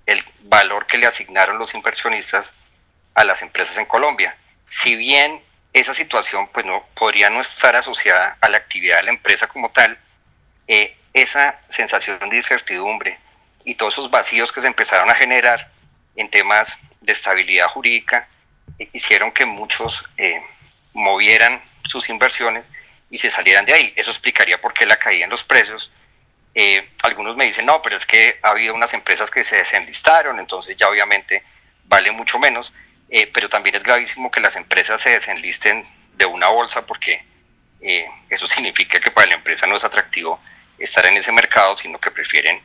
el 0.05 0.23
valor 0.45 0.85
que 0.85 0.97
le 0.97 1.05
asignaron 1.05 1.57
los 1.59 1.73
inversionistas 1.73 2.65
a 3.13 3.23
las 3.23 3.41
empresas 3.41 3.77
en 3.77 3.85
Colombia. 3.85 4.35
Si 4.67 4.95
bien 4.95 5.39
esa 5.73 5.93
situación 5.93 6.47
pues 6.47 6.65
no 6.65 6.85
podría 6.95 7.29
no 7.29 7.41
estar 7.41 7.75
asociada 7.75 8.37
a 8.41 8.49
la 8.49 8.57
actividad 8.57 8.97
de 8.97 9.03
la 9.03 9.11
empresa 9.11 9.47
como 9.47 9.69
tal, 9.69 9.97
eh, 10.67 10.95
esa 11.13 11.59
sensación 11.69 12.29
de 12.29 12.37
incertidumbre 12.37 13.19
y 13.65 13.75
todos 13.75 13.93
esos 13.95 14.09
vacíos 14.09 14.51
que 14.51 14.61
se 14.61 14.67
empezaron 14.67 15.09
a 15.09 15.15
generar 15.15 15.69
en 16.15 16.29
temas 16.29 16.79
de 17.01 17.11
estabilidad 17.11 17.67
jurídica 17.67 18.27
hicieron 18.79 19.31
que 19.31 19.45
muchos 19.45 20.03
eh, 20.17 20.41
movieran 20.93 21.61
sus 21.87 22.09
inversiones 22.09 22.69
y 23.09 23.17
se 23.17 23.31
salieran 23.31 23.65
de 23.65 23.73
ahí. 23.73 23.93
Eso 23.95 24.11
explicaría 24.11 24.59
por 24.59 24.73
qué 24.73 24.85
la 24.85 24.97
caída 24.97 25.25
en 25.25 25.29
los 25.29 25.43
precios. 25.43 25.91
Eh, 26.53 26.89
algunos 27.03 27.35
me 27.35 27.45
dicen, 27.45 27.65
no, 27.65 27.81
pero 27.81 27.97
es 27.97 28.05
que 28.05 28.39
ha 28.41 28.49
habido 28.49 28.73
unas 28.73 28.93
empresas 28.93 29.29
que 29.29 29.43
se 29.43 29.57
desenlistaron, 29.57 30.39
entonces 30.39 30.75
ya 30.75 30.89
obviamente 30.89 31.43
vale 31.85 32.11
mucho 32.11 32.39
menos, 32.39 32.73
eh, 33.09 33.29
pero 33.31 33.47
también 33.47 33.75
es 33.75 33.83
gravísimo 33.83 34.31
que 34.31 34.41
las 34.41 34.55
empresas 34.55 35.01
se 35.01 35.11
desenlisten 35.11 35.85
de 36.15 36.25
una 36.25 36.47
bolsa 36.49 36.85
porque 36.85 37.23
eso 37.79 38.47
significa 38.47 38.99
que 38.99 39.11
para 39.11 39.27
la 39.27 39.35
empresa 39.35 39.67
no 39.67 39.77
es 39.77 39.83
atractivo 39.83 40.39
estar 40.79 41.05
en 41.05 41.17
ese 41.17 41.31
mercado, 41.31 41.77
sino 41.77 41.99
que 41.99 42.11
prefieren 42.11 42.59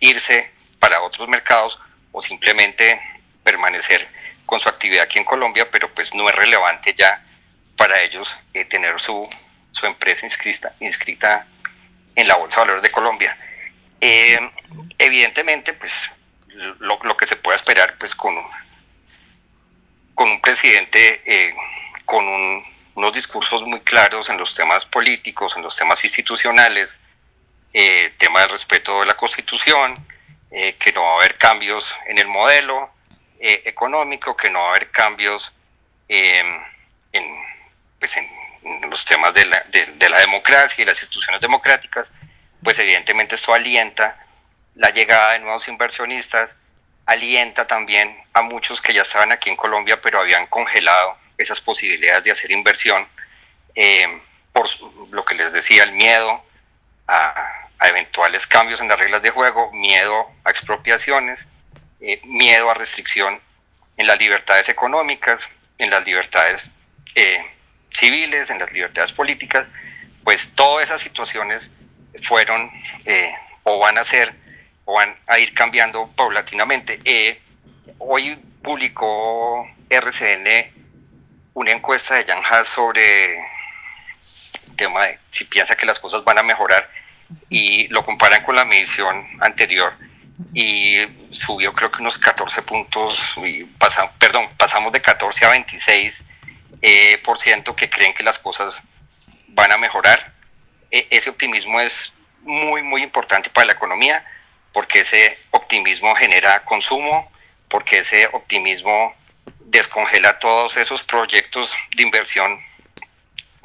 irse 0.00 0.52
para 0.78 1.02
otros 1.02 1.28
mercados 1.28 1.78
o 2.12 2.22
simplemente 2.22 3.00
permanecer 3.46 4.04
con 4.44 4.58
su 4.58 4.68
actividad 4.68 5.04
aquí 5.04 5.20
en 5.20 5.24
Colombia, 5.24 5.68
pero 5.70 5.88
pues 5.94 6.12
no 6.14 6.28
es 6.28 6.34
relevante 6.34 6.92
ya 6.98 7.22
para 7.78 8.02
ellos 8.02 8.34
eh, 8.52 8.64
tener 8.64 9.00
su, 9.00 9.24
su, 9.70 9.86
empresa 9.86 10.26
inscrita, 10.26 10.74
inscrita 10.80 11.46
en 12.16 12.26
la 12.26 12.34
Bolsa 12.36 12.56
de 12.56 12.62
Valores 12.62 12.82
de 12.82 12.90
Colombia. 12.90 13.38
Eh, 14.00 14.36
evidentemente, 14.98 15.74
pues 15.74 16.10
lo, 16.80 17.16
que 17.16 17.28
se 17.28 17.36
puede 17.36 17.54
esperar 17.54 17.94
pues 17.98 18.16
con 18.16 18.36
un, 18.36 18.44
con 20.14 20.28
un 20.28 20.40
presidente 20.40 21.22
eh, 21.24 21.54
con 22.04 22.24
unos 22.96 23.12
discursos 23.12 23.62
muy 23.62 23.80
claros 23.80 24.28
en 24.28 24.38
los 24.38 24.54
temas 24.54 24.86
políticos, 24.86 25.54
en 25.56 25.62
los 25.62 25.76
temas 25.76 26.02
institucionales, 26.04 26.96
tema 28.16 28.40
del 28.40 28.50
respeto 28.50 29.00
de 29.00 29.06
la 29.06 29.16
Constitución, 29.16 29.92
que 30.50 30.92
no 30.94 31.02
va 31.02 31.12
a 31.12 31.16
haber 31.16 31.36
cambios 31.36 31.94
en 32.06 32.18
el 32.18 32.28
modelo, 32.28 32.95
eh, 33.38 33.62
económico, 33.66 34.36
que 34.36 34.48
no 34.48 34.60
va 34.60 34.66
a 34.66 34.70
haber 34.70 34.90
cambios 34.90 35.52
em, 36.08 36.62
en, 37.12 37.36
pues 37.98 38.16
en, 38.16 38.28
los 38.90 39.04
temas 39.04 39.32
de 39.34 39.44
la, 39.44 39.62
de, 39.68 40.08
la, 40.08 40.20
democracia 40.20 40.82
y 40.82 40.84
las 40.84 40.98
instituciones 40.98 41.40
democráticas, 41.40 42.08
pues 42.62 42.78
evidentemente 42.78 43.36
esto 43.36 43.54
alienta 43.54 44.16
la 44.74 44.90
llegada 44.90 45.34
de 45.34 45.40
nuevos 45.40 45.68
inversionistas, 45.68 46.56
alienta 47.04 47.66
también 47.66 48.16
a 48.32 48.42
muchos 48.42 48.82
que 48.82 48.92
ya 48.92 49.02
estaban 49.02 49.30
aquí 49.30 49.50
en 49.50 49.56
Colombia 49.56 50.00
pero 50.00 50.20
habían 50.20 50.46
congelado 50.48 51.16
esas 51.38 51.60
posibilidades 51.60 52.24
de 52.24 52.32
hacer 52.32 52.50
inversión 52.50 53.06
em, 53.74 54.20
por 54.52 54.66
lo 55.12 55.24
que 55.24 55.34
les 55.34 55.52
decía, 55.52 55.84
el 55.84 55.92
miedo 55.92 56.42
a, 57.06 57.68
a, 57.78 57.88
eventuales 57.88 58.46
cambios 58.46 58.80
en 58.80 58.88
las 58.88 58.98
reglas 58.98 59.22
de 59.22 59.30
juego, 59.30 59.70
miedo 59.72 60.26
a 60.44 60.50
expropiaciones 60.50 61.38
eh, 62.00 62.20
miedo 62.24 62.70
a 62.70 62.74
restricción 62.74 63.40
en 63.96 64.06
las 64.06 64.18
libertades 64.18 64.68
económicas, 64.68 65.48
en 65.78 65.90
las 65.90 66.04
libertades 66.04 66.70
eh, 67.14 67.44
civiles, 67.92 68.50
en 68.50 68.58
las 68.58 68.72
libertades 68.72 69.12
políticas, 69.12 69.66
pues 70.24 70.50
todas 70.54 70.84
esas 70.84 71.00
situaciones 71.00 71.70
fueron 72.22 72.70
eh, 73.04 73.32
o 73.62 73.78
van 73.78 73.98
a 73.98 74.04
ser 74.04 74.34
o 74.84 74.94
van 74.94 75.14
a 75.26 75.38
ir 75.38 75.54
cambiando 75.54 76.08
paulatinamente. 76.14 76.98
hoy 77.98 78.36
publicó 78.62 79.68
RCN 79.88 80.72
una 81.54 81.72
encuesta 81.72 82.14
de 82.16 82.24
Jan 82.24 82.42
Haas 82.44 82.68
sobre 82.68 83.38
tema 84.76 85.06
de 85.06 85.18
si 85.30 85.44
piensa 85.44 85.74
que 85.74 85.86
las 85.86 85.98
cosas 85.98 86.22
van 86.24 86.38
a 86.38 86.42
mejorar 86.42 86.88
y 87.48 87.88
lo 87.88 88.04
comparan 88.04 88.44
con 88.44 88.54
la 88.54 88.64
medición 88.64 89.26
anterior 89.40 89.94
y 90.52 90.98
subió 91.30 91.72
creo 91.72 91.90
que 91.90 92.02
unos 92.02 92.18
14 92.18 92.62
puntos, 92.62 93.34
y 93.44 93.64
perdón, 93.64 94.48
pasamos 94.56 94.92
de 94.92 95.00
14 95.00 95.46
a 95.46 95.50
26 95.50 96.22
eh, 96.82 97.18
por 97.24 97.38
ciento 97.38 97.74
que 97.74 97.88
creen 97.88 98.14
que 98.14 98.22
las 98.22 98.38
cosas 98.38 98.80
van 99.48 99.72
a 99.72 99.78
mejorar. 99.78 100.32
E, 100.90 101.06
ese 101.10 101.30
optimismo 101.30 101.80
es 101.80 102.12
muy, 102.42 102.82
muy 102.82 103.02
importante 103.02 103.50
para 103.50 103.68
la 103.68 103.72
economía 103.72 104.24
porque 104.72 105.00
ese 105.00 105.32
optimismo 105.52 106.14
genera 106.14 106.60
consumo, 106.60 107.24
porque 107.68 107.98
ese 107.98 108.28
optimismo 108.32 109.14
descongela 109.60 110.38
todos 110.38 110.76
esos 110.76 111.02
proyectos 111.02 111.74
de 111.96 112.02
inversión 112.02 112.62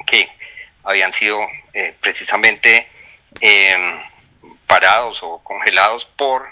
que 0.06 0.28
habían 0.84 1.12
sido 1.12 1.38
eh, 1.74 1.94
precisamente 2.00 2.88
em, 3.40 4.00
parados 4.66 5.22
o 5.22 5.38
congelados 5.44 6.06
por 6.06 6.48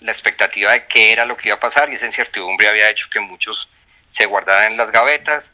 la 0.00 0.12
expectativa 0.12 0.72
de 0.72 0.86
qué 0.86 1.12
era 1.12 1.24
lo 1.24 1.36
que 1.36 1.48
iba 1.48 1.56
a 1.56 1.60
pasar 1.60 1.90
y 1.90 1.94
esa 1.94 2.06
incertidumbre 2.06 2.68
había 2.68 2.90
hecho 2.90 3.08
que 3.10 3.20
muchos 3.20 3.68
se 4.08 4.26
guardaran 4.26 4.72
en 4.72 4.78
las 4.78 4.90
gavetas. 4.90 5.50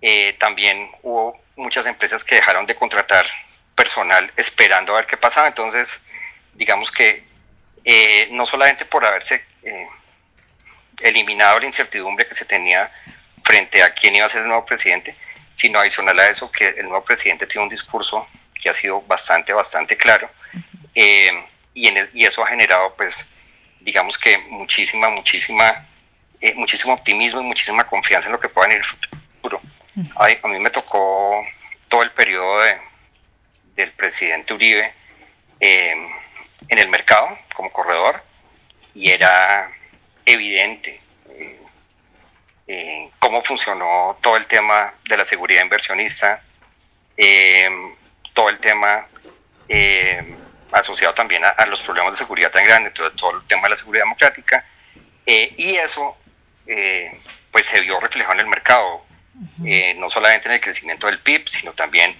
Eh, 0.00 0.36
también 0.38 0.90
hubo 1.02 1.40
muchas 1.56 1.86
empresas 1.86 2.24
que 2.24 2.36
dejaron 2.36 2.66
de 2.66 2.74
contratar 2.74 3.26
personal 3.74 4.30
esperando 4.36 4.94
a 4.94 5.00
ver 5.00 5.06
qué 5.06 5.16
pasaba. 5.16 5.48
Entonces, 5.48 6.00
digamos 6.54 6.90
que 6.90 7.24
eh, 7.84 8.28
no 8.30 8.46
solamente 8.46 8.84
por 8.84 9.04
haberse 9.04 9.44
eliminado 11.00 11.58
la 11.58 11.66
incertidumbre 11.66 12.26
que 12.26 12.34
se 12.34 12.44
tenía 12.44 12.88
frente 13.42 13.82
a 13.82 13.92
quién 13.92 14.14
iba 14.14 14.26
a 14.26 14.28
ser 14.28 14.42
el 14.42 14.48
nuevo 14.48 14.64
presidente, 14.64 15.14
sino 15.56 15.80
adicional 15.80 16.18
a 16.18 16.26
eso 16.26 16.50
que 16.50 16.66
el 16.66 16.88
nuevo 16.88 17.04
presidente 17.04 17.46
tiene 17.46 17.64
un 17.64 17.68
discurso 17.68 18.26
que 18.54 18.68
ha 18.68 18.74
sido 18.74 19.00
bastante, 19.02 19.52
bastante 19.52 19.96
claro 19.96 20.30
eh, 20.94 21.30
y, 21.74 21.86
en 21.88 21.96
el, 21.96 22.10
y 22.12 22.24
eso 22.24 22.44
ha 22.44 22.48
generado 22.48 22.94
pues 22.96 23.34
digamos 23.80 24.18
que 24.18 24.38
muchísima, 24.38 25.10
muchísima, 25.10 25.86
eh, 26.40 26.54
muchísimo 26.54 26.94
optimismo 26.94 27.40
y 27.40 27.44
muchísima 27.44 27.84
confianza 27.84 28.28
en 28.28 28.32
lo 28.32 28.40
que 28.40 28.48
pueda 28.48 28.68
venir 28.68 28.78
el 28.78 28.84
futuro. 28.84 29.60
a 30.16 30.48
mí 30.48 30.60
me 30.60 30.70
tocó 30.70 31.40
todo 31.88 32.02
el 32.02 32.10
periodo 32.12 32.60
del 33.74 33.92
presidente 33.92 34.54
Uribe 34.54 34.92
eh, 35.60 35.94
en 36.68 36.78
el 36.78 36.88
mercado 36.88 37.28
como 37.54 37.72
corredor 37.72 38.22
y 38.94 39.10
era 39.10 39.70
evidente 40.24 41.00
eh, 42.72 43.10
cómo 43.18 43.42
funcionó 43.42 44.16
todo 44.20 44.36
el 44.36 44.46
tema 44.46 44.94
de 45.08 45.16
la 45.16 45.24
seguridad 45.24 45.62
inversionista, 45.62 46.40
eh, 47.16 47.68
todo 48.32 48.48
el 48.48 48.60
tema 48.60 49.08
eh, 49.68 50.36
asociado 50.72 51.14
también 51.14 51.42
a, 51.44 51.66
los 51.66 51.80
problemas 51.80 52.12
de 52.12 52.18
seguridad 52.18 52.50
tan 52.50 52.64
grandes, 52.64 52.94
todo, 52.94 53.10
todo 53.12 53.38
el 53.38 53.46
tema 53.46 53.62
de 53.64 53.70
la 53.70 53.76
seguridad 53.76 54.04
democrática, 54.04 54.64
y 55.26 55.76
eso 55.76 56.16
pues 57.50 57.66
se 57.66 57.80
vio 57.80 58.00
reflejado 58.00 58.34
en 58.34 58.40
el 58.40 58.46
mercado, 58.46 59.04
no 59.96 60.10
solamente 60.10 60.48
en 60.48 60.54
el 60.54 60.60
crecimiento 60.60 61.06
del 61.06 61.18
PIB, 61.18 61.48
sino 61.48 61.72
también 61.72 62.14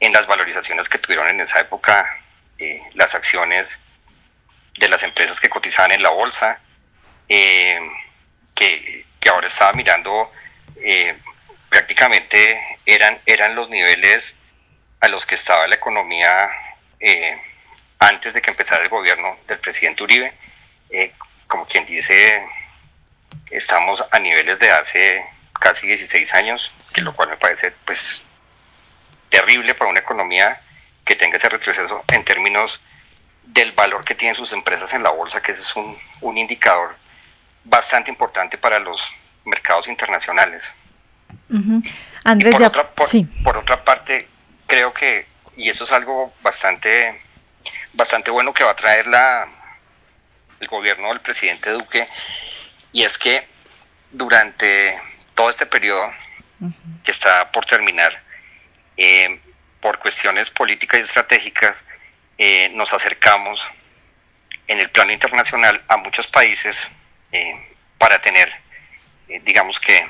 en 0.00 0.12
las 0.12 0.26
valorizaciones 0.26 0.88
que 0.88 0.98
tuvieron 0.98 1.28
en 1.28 1.40
esa 1.40 1.60
época 1.60 2.18
las 2.94 3.14
acciones 3.14 3.78
de 4.78 4.88
las 4.88 5.02
empresas 5.02 5.40
que 5.40 5.48
cotizaban 5.48 5.92
en 5.92 6.02
la 6.02 6.10
bolsa, 6.10 6.60
que 7.28 9.04
que 9.22 9.28
ahora 9.28 9.46
estaba 9.46 9.72
mirando, 9.72 10.28
eh, 10.82 11.16
prácticamente 11.68 12.60
eran, 12.84 13.18
eran 13.24 13.54
los 13.54 13.70
niveles 13.70 14.34
a 15.00 15.08
los 15.08 15.24
que 15.24 15.36
estaba 15.36 15.68
la 15.68 15.76
economía 15.76 16.50
eh, 16.98 17.40
antes 18.02 18.34
de 18.34 18.40
que 18.40 18.50
empezara 18.50 18.82
el 18.82 18.88
gobierno 18.88 19.28
del 19.46 19.58
presidente 19.58 20.02
Uribe. 20.02 20.34
Eh, 20.90 21.12
como 21.46 21.66
quien 21.66 21.84
dice, 21.84 22.46
estamos 23.50 24.02
a 24.10 24.18
niveles 24.18 24.58
de 24.58 24.70
hace 24.70 25.24
casi 25.60 25.86
16 25.86 26.34
años, 26.34 26.74
que 26.94 27.02
lo 27.02 27.14
cual 27.14 27.30
me 27.30 27.36
parece 27.36 27.72
pues 27.84 28.22
terrible 29.28 29.74
para 29.74 29.90
una 29.90 30.00
economía 30.00 30.54
que 31.04 31.16
tenga 31.16 31.36
ese 31.36 31.48
retroceso 31.48 32.02
en 32.12 32.24
términos 32.24 32.80
del 33.44 33.72
valor 33.72 34.04
que 34.04 34.14
tienen 34.14 34.34
sus 34.34 34.52
empresas 34.52 34.92
en 34.94 35.02
la 35.02 35.10
bolsa, 35.10 35.42
que 35.42 35.52
ese 35.52 35.62
es 35.62 35.76
un, 35.76 35.86
un 36.20 36.38
indicador 36.38 36.96
bastante 37.64 38.10
importante 38.10 38.58
para 38.58 38.78
los 38.78 39.34
mercados 39.44 39.88
internacionales. 39.88 40.72
Andrés, 42.24 42.54
por, 42.54 42.64
otra, 42.64 42.90
por, 43.44 43.56
otra 43.56 43.84
parte, 43.84 44.26
creo 44.66 44.92
que, 44.92 45.26
y 45.56 45.68
eso 45.68 45.84
es 45.84 45.92
algo 45.92 46.32
bastante, 46.42 47.20
bastante 47.92 48.30
bueno 48.30 48.52
que 48.52 48.64
va 48.64 48.72
a 48.72 48.76
traer 48.76 49.06
la, 49.06 49.48
el 50.60 50.68
gobierno 50.68 51.08
del 51.08 51.20
presidente 51.20 51.70
Duque, 51.70 52.04
y 52.92 53.02
es 53.02 53.18
que 53.18 53.46
durante 54.10 54.98
todo 55.34 55.50
este 55.50 55.66
periodo 55.66 56.12
que 57.04 57.10
está 57.10 57.50
por 57.50 57.66
terminar, 57.66 58.22
eh, 58.96 59.40
por 59.80 59.98
cuestiones 59.98 60.48
políticas 60.50 61.00
y 61.00 61.02
estratégicas, 61.02 61.84
eh, 62.38 62.70
nos 62.74 62.92
acercamos 62.94 63.68
en 64.66 64.78
el 64.80 64.90
plano 64.90 65.12
internacional 65.12 65.82
a 65.88 65.96
muchos 65.96 66.28
países 66.28 66.88
eh, 67.32 67.54
para 67.98 68.20
tener, 68.20 68.52
eh, 69.28 69.40
digamos 69.44 69.78
que, 69.78 70.08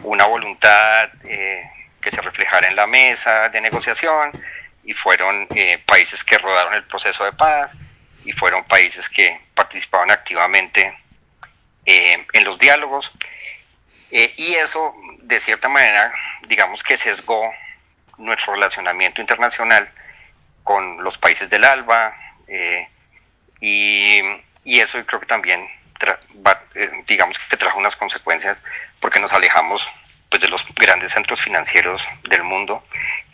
una 0.00 0.26
voluntad 0.26 1.10
que 1.22 2.10
se 2.10 2.20
reflejara 2.20 2.68
en 2.68 2.76
la 2.76 2.86
mesa 2.86 3.48
de 3.48 3.60
negociación 3.60 4.32
y 4.84 4.94
fueron 4.94 5.48
países 5.86 6.24
que 6.24 6.38
rodaron 6.38 6.74
el 6.74 6.84
proceso 6.84 7.24
de 7.24 7.32
paz 7.32 7.76
y 8.24 8.32
fueron 8.32 8.64
países 8.64 9.08
que 9.08 9.40
participaban 9.54 10.10
activamente 10.10 10.96
en 11.84 12.44
los 12.44 12.58
diálogos. 12.58 13.10
y 14.10 14.54
eso, 14.54 14.94
de 15.22 15.40
cierta 15.40 15.68
manera, 15.68 16.12
digamos 16.48 16.82
que 16.82 16.96
sesgó 16.96 17.52
nuestro 18.18 18.54
relacionamiento 18.54 19.20
internacional 19.20 19.90
con 20.64 21.02
los 21.02 21.16
países 21.18 21.48
del 21.48 21.64
ALBA 21.64 22.14
y 23.60 24.20
y 24.64 24.80
eso 24.80 25.04
creo 25.04 25.20
que 25.20 25.26
también 25.26 25.66
eh, 26.74 26.90
digamos 27.06 27.38
que 27.38 27.56
trajo 27.56 27.78
unas 27.78 27.96
consecuencias 27.96 28.62
porque 29.00 29.20
nos 29.20 29.32
alejamos 29.32 29.88
pues 30.28 30.42
de 30.42 30.48
los 30.48 30.64
grandes 30.74 31.12
centros 31.12 31.40
financieros 31.40 32.06
del 32.28 32.42
mundo 32.42 32.84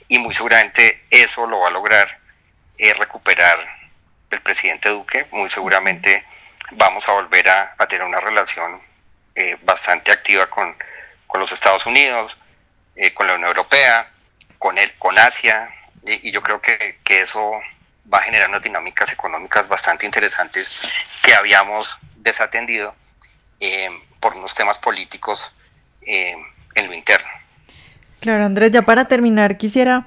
y 0.09 0.19
muy 0.19 0.35
seguramente 0.35 1.05
eso 1.11 1.47
lo 1.47 1.61
va 1.61 1.69
a 1.69 1.73
lograr 1.73 2.19
eh, 2.79 2.93
recuperar 2.95 3.59
el 4.31 4.41
presidente 4.41 4.89
Duque 4.89 5.27
muy 5.33 5.51
seguramente 5.51 6.25
vamos 6.73 7.09
a 7.09 7.13
volver 7.13 7.49
a, 7.49 7.75
tener 7.89 8.07
una 8.07 8.21
relación 8.21 8.81
eh, 9.35 9.57
bastante 9.63 10.13
activa 10.13 10.49
con, 10.51 10.75
con, 11.27 11.41
los 11.41 11.53
Estados 11.53 11.87
Unidos 11.87 12.37
con 13.15 13.27
la 13.27 13.35
Unión 13.35 13.49
Europea 13.49 14.09
con 14.59 14.79
el 14.79 14.93
con 14.95 15.19
Asia 15.19 15.71
y, 16.03 16.29
y 16.29 16.33
yo 16.33 16.43
creo 16.43 16.61
que, 16.61 16.99
que 17.05 17.21
eso 17.21 17.61
va 18.13 18.19
a 18.19 18.23
generar 18.23 18.49
unas 18.49 18.63
dinámicas 18.63 19.13
económicas 19.13 19.69
bastante 19.69 20.07
interesantes 20.07 20.93
que 21.23 21.35
habíamos 21.35 21.99
desatendido 22.17 22.95
eh, 23.61 23.89
por 24.21 24.37
unos 24.37 24.55
temas 24.55 24.79
políticos 24.79 25.53
eh, 26.03 26.37
en 26.75 26.87
lo 26.87 26.95
interno. 26.95 27.29
Claro, 28.21 28.45
Andrés, 28.45 28.71
ya 28.73 28.83
para 28.83 29.07
terminar 29.07 29.57
quisiera 29.57 30.07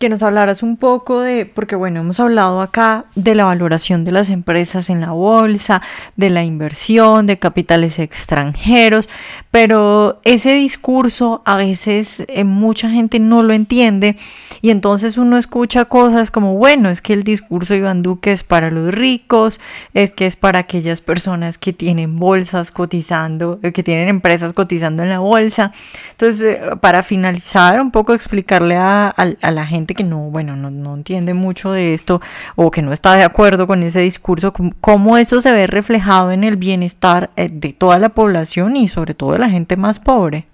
que 0.00 0.08
nos 0.08 0.22
hablaras 0.22 0.62
un 0.62 0.78
poco 0.78 1.20
de, 1.20 1.44
porque 1.44 1.76
bueno, 1.76 2.00
hemos 2.00 2.20
hablado 2.20 2.62
acá 2.62 3.04
de 3.16 3.34
la 3.34 3.44
valoración 3.44 4.02
de 4.06 4.12
las 4.12 4.30
empresas 4.30 4.88
en 4.88 5.02
la 5.02 5.10
bolsa, 5.10 5.82
de 6.16 6.30
la 6.30 6.42
inversión, 6.42 7.26
de 7.26 7.38
capitales 7.38 7.98
extranjeros, 7.98 9.10
pero 9.50 10.18
ese 10.24 10.54
discurso 10.54 11.42
a 11.44 11.58
veces 11.58 12.24
eh, 12.28 12.44
mucha 12.44 12.88
gente 12.88 13.20
no 13.20 13.42
lo 13.42 13.52
entiende 13.52 14.16
y 14.62 14.70
entonces 14.70 15.18
uno 15.18 15.36
escucha 15.36 15.84
cosas 15.84 16.30
como, 16.30 16.54
bueno, 16.54 16.88
es 16.88 17.02
que 17.02 17.12
el 17.12 17.22
discurso 17.22 17.74
de 17.74 17.80
Iván 17.80 18.02
Duque 18.02 18.32
es 18.32 18.42
para 18.42 18.70
los 18.70 18.94
ricos, 18.94 19.60
es 19.92 20.14
que 20.14 20.24
es 20.24 20.34
para 20.34 20.60
aquellas 20.60 21.02
personas 21.02 21.58
que 21.58 21.74
tienen 21.74 22.18
bolsas 22.18 22.70
cotizando, 22.70 23.58
eh, 23.62 23.72
que 23.72 23.82
tienen 23.82 24.08
empresas 24.08 24.54
cotizando 24.54 25.02
en 25.02 25.10
la 25.10 25.18
bolsa. 25.18 25.72
Entonces, 26.12 26.42
eh, 26.42 26.60
para 26.80 27.02
finalizar, 27.02 27.82
un 27.82 27.90
poco 27.90 28.14
explicarle 28.14 28.76
a, 28.76 29.08
a 29.08 29.50
la 29.50 29.66
gente 29.66 29.89
que 29.94 30.04
no, 30.04 30.18
bueno, 30.18 30.56
no, 30.56 30.94
entiende 30.94 31.34
mucho 31.34 31.72
de 31.72 31.94
esto 31.94 32.20
o 32.56 32.70
que 32.70 32.82
no 32.82 32.92
está 32.92 33.14
de 33.14 33.24
acuerdo 33.24 33.66
con 33.66 33.82
ese 33.82 34.00
discurso, 34.00 34.52
cómo 34.80 35.16
eso 35.18 35.40
se 35.40 35.52
ve 35.52 35.66
reflejado 35.66 36.32
en 36.32 36.44
el 36.44 36.56
bienestar 36.56 37.30
eh, 37.36 37.48
de 37.50 37.72
toda 37.72 37.98
la 37.98 38.10
población 38.10 38.76
y 38.76 38.88
sobre 38.88 39.14
todo 39.14 39.32
de 39.32 39.38
la 39.38 39.50
gente 39.50 39.76
más 39.76 39.98
pobre. 39.98 40.44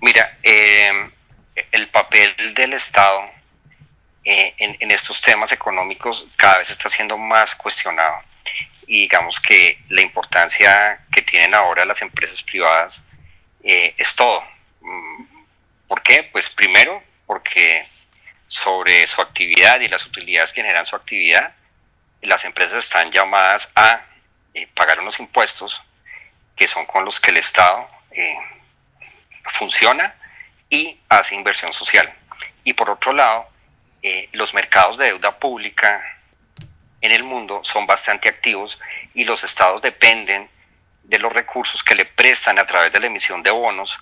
Mira, 0.00 0.38
em, 0.42 1.10
el 1.72 1.88
papel 1.88 2.34
del 2.54 2.72
Estado 2.72 3.20
en, 4.24 4.76
en, 4.80 4.90
estos 4.90 5.20
temas 5.20 5.50
económicos 5.52 6.26
cada 6.36 6.58
vez 6.58 6.70
está 6.70 6.88
siendo 6.88 7.18
más 7.18 7.54
cuestionado. 7.54 8.16
Y 8.86 9.02
digamos 9.02 9.40
que 9.40 9.78
la 9.88 10.02
importancia 10.02 11.00
que 11.12 11.22
tienen 11.22 11.54
ahora 11.54 11.84
las 11.84 12.02
empresas 12.02 12.42
privadas 12.42 13.02
es 13.62 14.14
todo. 14.14 14.42
Mm, 14.80 15.24
¿Por 15.86 16.02
qué? 16.02 16.28
Pues 16.30 16.48
primero 16.48 17.02
porque 17.30 17.86
sobre 18.48 19.06
su 19.06 19.22
actividad 19.22 19.78
y 19.78 19.86
las 19.86 20.04
utilidades 20.04 20.52
que 20.52 20.62
generan 20.62 20.84
su 20.84 20.96
actividad, 20.96 21.54
las 22.22 22.44
empresas 22.44 22.82
están 22.84 23.12
llamadas 23.12 23.70
a 23.76 24.02
eh, 24.52 24.66
pagar 24.74 24.98
unos 24.98 25.20
impuestos 25.20 25.80
que 26.56 26.66
son 26.66 26.86
con 26.86 27.04
los 27.04 27.20
que 27.20 27.30
el 27.30 27.36
Estado 27.36 27.88
eh, 28.10 28.34
funciona 29.52 30.12
y 30.68 30.98
hace 31.08 31.36
inversión 31.36 31.72
social. 31.72 32.12
Y 32.64 32.72
por 32.72 32.90
otro 32.90 33.12
lado, 33.12 33.46
eh, 34.02 34.28
los 34.32 34.52
mercados 34.52 34.98
de 34.98 35.04
deuda 35.04 35.38
pública 35.38 36.02
en 37.00 37.12
el 37.12 37.22
mundo 37.22 37.60
son 37.62 37.86
bastante 37.86 38.28
activos 38.28 38.76
y 39.14 39.22
los 39.22 39.44
estados 39.44 39.80
dependen 39.82 40.50
de 41.04 41.18
los 41.20 41.32
recursos 41.32 41.84
que 41.84 41.94
le 41.94 42.06
prestan 42.06 42.58
a 42.58 42.66
través 42.66 42.92
de 42.92 42.98
la 42.98 43.06
emisión 43.06 43.40
de 43.44 43.52
bonos 43.52 43.96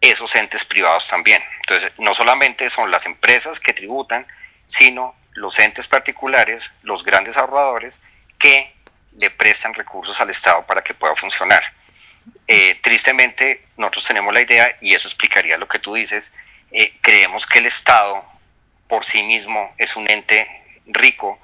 esos 0.00 0.34
entes 0.34 0.64
privados 0.64 1.08
también. 1.08 1.42
Entonces, 1.60 1.92
no 1.98 2.14
solamente 2.14 2.70
son 2.70 2.90
las 2.90 3.06
empresas 3.06 3.60
que 3.60 3.72
tributan, 3.72 4.26
sino 4.66 5.14
los 5.34 5.58
entes 5.58 5.86
particulares, 5.86 6.70
los 6.82 7.04
grandes 7.04 7.36
ahorradores, 7.36 8.00
que 8.38 8.72
le 9.16 9.30
prestan 9.30 9.74
recursos 9.74 10.20
al 10.20 10.30
Estado 10.30 10.64
para 10.66 10.82
que 10.82 10.94
pueda 10.94 11.14
funcionar. 11.16 11.62
Eh, 12.46 12.78
tristemente, 12.82 13.66
nosotros 13.76 14.06
tenemos 14.06 14.32
la 14.32 14.42
idea, 14.42 14.76
y 14.80 14.94
eso 14.94 15.08
explicaría 15.08 15.56
lo 15.56 15.68
que 15.68 15.78
tú 15.78 15.94
dices, 15.94 16.32
eh, 16.70 16.94
creemos 17.00 17.46
que 17.46 17.58
el 17.58 17.66
Estado 17.66 18.24
por 18.86 19.04
sí 19.04 19.22
mismo 19.22 19.74
es 19.78 19.96
un 19.96 20.08
ente 20.10 20.46
rico 20.86 21.38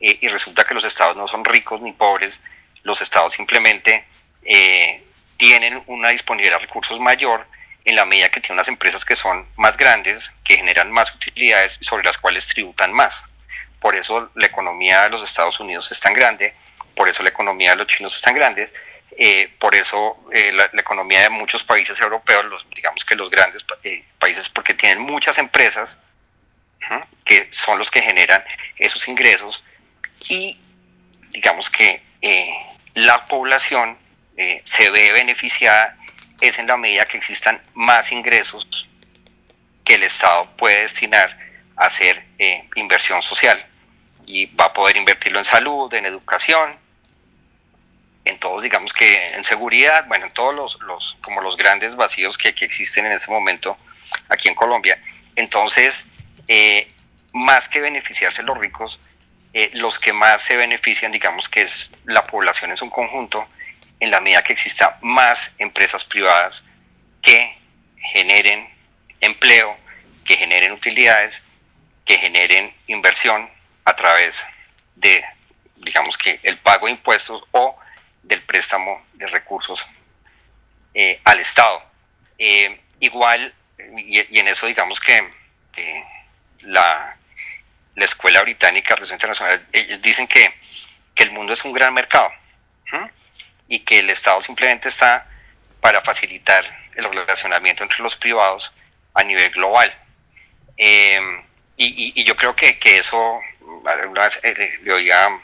eh, 0.00 0.18
y 0.20 0.28
resulta 0.28 0.64
que 0.64 0.74
los 0.74 0.84
estados 0.84 1.16
no 1.16 1.28
son 1.28 1.44
ricos 1.44 1.80
ni 1.82 1.92
pobres, 1.92 2.40
los 2.82 3.00
estados 3.02 3.34
simplemente 3.34 4.04
tienen 5.36 5.82
una 5.86 6.08
disponibilidad 6.08 6.58
de 6.58 6.64
recursos 6.64 6.98
mayor 6.98 7.46
en 7.88 7.96
la 7.96 8.04
medida 8.04 8.28
que 8.28 8.40
tiene 8.40 8.54
unas 8.54 8.68
empresas 8.68 9.02
que 9.02 9.16
son 9.16 9.46
más 9.56 9.78
grandes, 9.78 10.30
que 10.44 10.56
generan 10.56 10.92
más 10.92 11.14
utilidades 11.14 11.78
y 11.80 11.86
sobre 11.86 12.04
las 12.04 12.18
cuales 12.18 12.46
tributan 12.46 12.92
más. 12.92 13.24
Por 13.80 13.96
eso 13.96 14.30
la 14.34 14.46
economía 14.46 15.04
de 15.04 15.08
los 15.08 15.28
Estados 15.28 15.58
Unidos 15.58 15.90
es 15.90 15.98
tan 15.98 16.12
grande, 16.12 16.54
por 16.94 17.08
eso 17.08 17.22
la 17.22 17.30
economía 17.30 17.70
de 17.70 17.76
los 17.76 17.86
chinos 17.86 18.14
es 18.14 18.20
tan 18.20 18.34
grande, 18.34 18.70
eh, 19.16 19.50
por 19.58 19.74
eso 19.74 20.22
eh, 20.32 20.52
la, 20.52 20.64
economía 20.78 21.22
de 21.22 21.30
muchos 21.30 21.64
países 21.64 21.98
europeos, 21.98 22.44
los, 22.44 22.68
digamos 22.76 23.06
que 23.06 23.16
los 23.16 23.30
grandes 23.30 23.64
eh, 23.82 24.04
países, 24.18 24.50
porque 24.50 24.74
tienen 24.74 25.00
muchas 25.00 25.38
empresas 25.38 25.96
que 27.24 27.48
son 27.52 27.78
los 27.78 27.90
que 27.90 28.00
generan 28.02 28.42
esos 28.76 29.08
ingresos 29.08 29.62
y 30.28 30.58
digamos 31.30 31.68
que 31.68 32.02
la 32.94 33.24
población 33.26 33.98
se 34.64 34.88
ve 34.88 35.12
beneficiada 35.12 35.98
es 36.40 36.58
en 36.58 36.66
la 36.66 36.76
medida 36.76 37.04
que 37.06 37.16
existan 37.16 37.60
más 37.74 38.12
ingresos 38.12 38.88
que 39.84 39.94
el 39.94 40.02
Estado 40.02 40.48
puede 40.56 40.80
destinar 40.82 41.36
a 41.76 41.86
hacer 41.86 42.24
eh, 42.38 42.68
inversión 42.76 43.22
social 43.22 43.64
y 44.26 44.46
va 44.54 44.66
a 44.66 44.72
poder 44.72 44.96
invertirlo 44.96 45.38
en 45.38 45.44
salud, 45.44 45.92
en 45.94 46.06
educación, 46.06 46.76
en 48.24 48.38
todos, 48.38 48.62
digamos 48.62 48.92
que 48.92 49.28
en 49.28 49.42
seguridad, 49.42 50.06
bueno, 50.06 50.26
en 50.26 50.32
todos 50.32 50.54
los, 50.54 50.78
los 50.80 51.18
como 51.22 51.40
los 51.40 51.56
grandes 51.56 51.96
vacíos 51.96 52.36
que, 52.36 52.48
existen 52.48 53.06
en 53.06 53.12
ese 53.12 53.30
momento 53.30 53.78
aquí 54.28 54.48
en 54.48 54.54
Colombia. 54.54 55.02
Entonces, 55.34 56.06
eh, 56.46 56.90
más 57.32 57.68
que 57.68 57.80
beneficiarse 57.80 58.42
los 58.42 58.58
ricos, 58.58 59.00
eh, 59.54 59.70
los 59.74 59.98
que 59.98 60.12
más 60.12 60.42
se 60.42 60.56
benefician, 60.56 61.10
digamos 61.10 61.48
que 61.48 61.62
es 61.62 61.90
la 62.04 62.22
población 62.22 62.70
en 62.70 62.76
su 62.76 62.90
conjunto, 62.90 63.48
en 64.00 64.10
la 64.10 64.20
medida 64.20 64.42
que 64.42 64.52
exista 64.52 64.98
más 65.02 65.52
empresas 65.58 66.04
privadas 66.04 66.64
que 67.22 67.56
generen 68.12 68.66
empleo, 69.20 69.76
que 70.24 70.36
generen 70.36 70.72
utilidades, 70.72 71.42
que 72.04 72.18
generen 72.18 72.72
inversión 72.86 73.48
a 73.84 73.94
través 73.94 74.44
de, 74.94 75.24
digamos 75.76 76.16
que, 76.16 76.40
el 76.42 76.58
pago 76.58 76.86
de 76.86 76.92
impuestos 76.92 77.42
o 77.52 77.76
del 78.22 78.42
préstamo 78.42 79.04
de 79.14 79.26
recursos 79.26 79.84
eh, 80.94 81.20
al 81.24 81.40
Estado. 81.40 81.82
Eh, 82.38 82.80
igual, 83.00 83.52
y, 83.96 84.38
en 84.38 84.48
eso 84.48 84.66
digamos 84.66 85.00
que 85.00 85.28
la, 86.60 87.16
la 87.94 88.04
Escuela 88.04 88.42
Británica 88.42 88.94
de 88.94 88.96
Relaciones 88.96 89.22
Internacionales, 89.22 89.60
ellos 89.72 90.00
dicen 90.00 90.26
que, 90.26 90.52
que 91.14 91.24
el 91.24 91.32
mundo 91.32 91.52
es 91.52 91.64
un 91.64 91.72
gran 91.72 91.92
mercado 91.92 92.30
y 93.68 93.80
que 93.80 93.98
el 93.98 94.10
Estado 94.10 94.42
simplemente 94.42 94.88
está 94.88 95.26
para 95.80 96.02
facilitar 96.02 96.64
el 96.94 97.04
relacionamiento 97.04 97.82
entre 97.82 98.02
los 98.02 98.16
privados 98.16 98.72
a 99.14 99.22
nivel 99.22 99.50
global. 99.50 99.94
Em, 100.76 101.42
y, 101.76 102.24
yo 102.24 102.36
creo 102.36 102.56
que, 102.56 102.78
que 102.78 102.98
eso, 102.98 103.40
alguna 103.84 104.24
vez 104.24 104.40
eh, 104.42 104.78
le 104.82 104.92
oía 104.92 105.26
al 105.26 105.40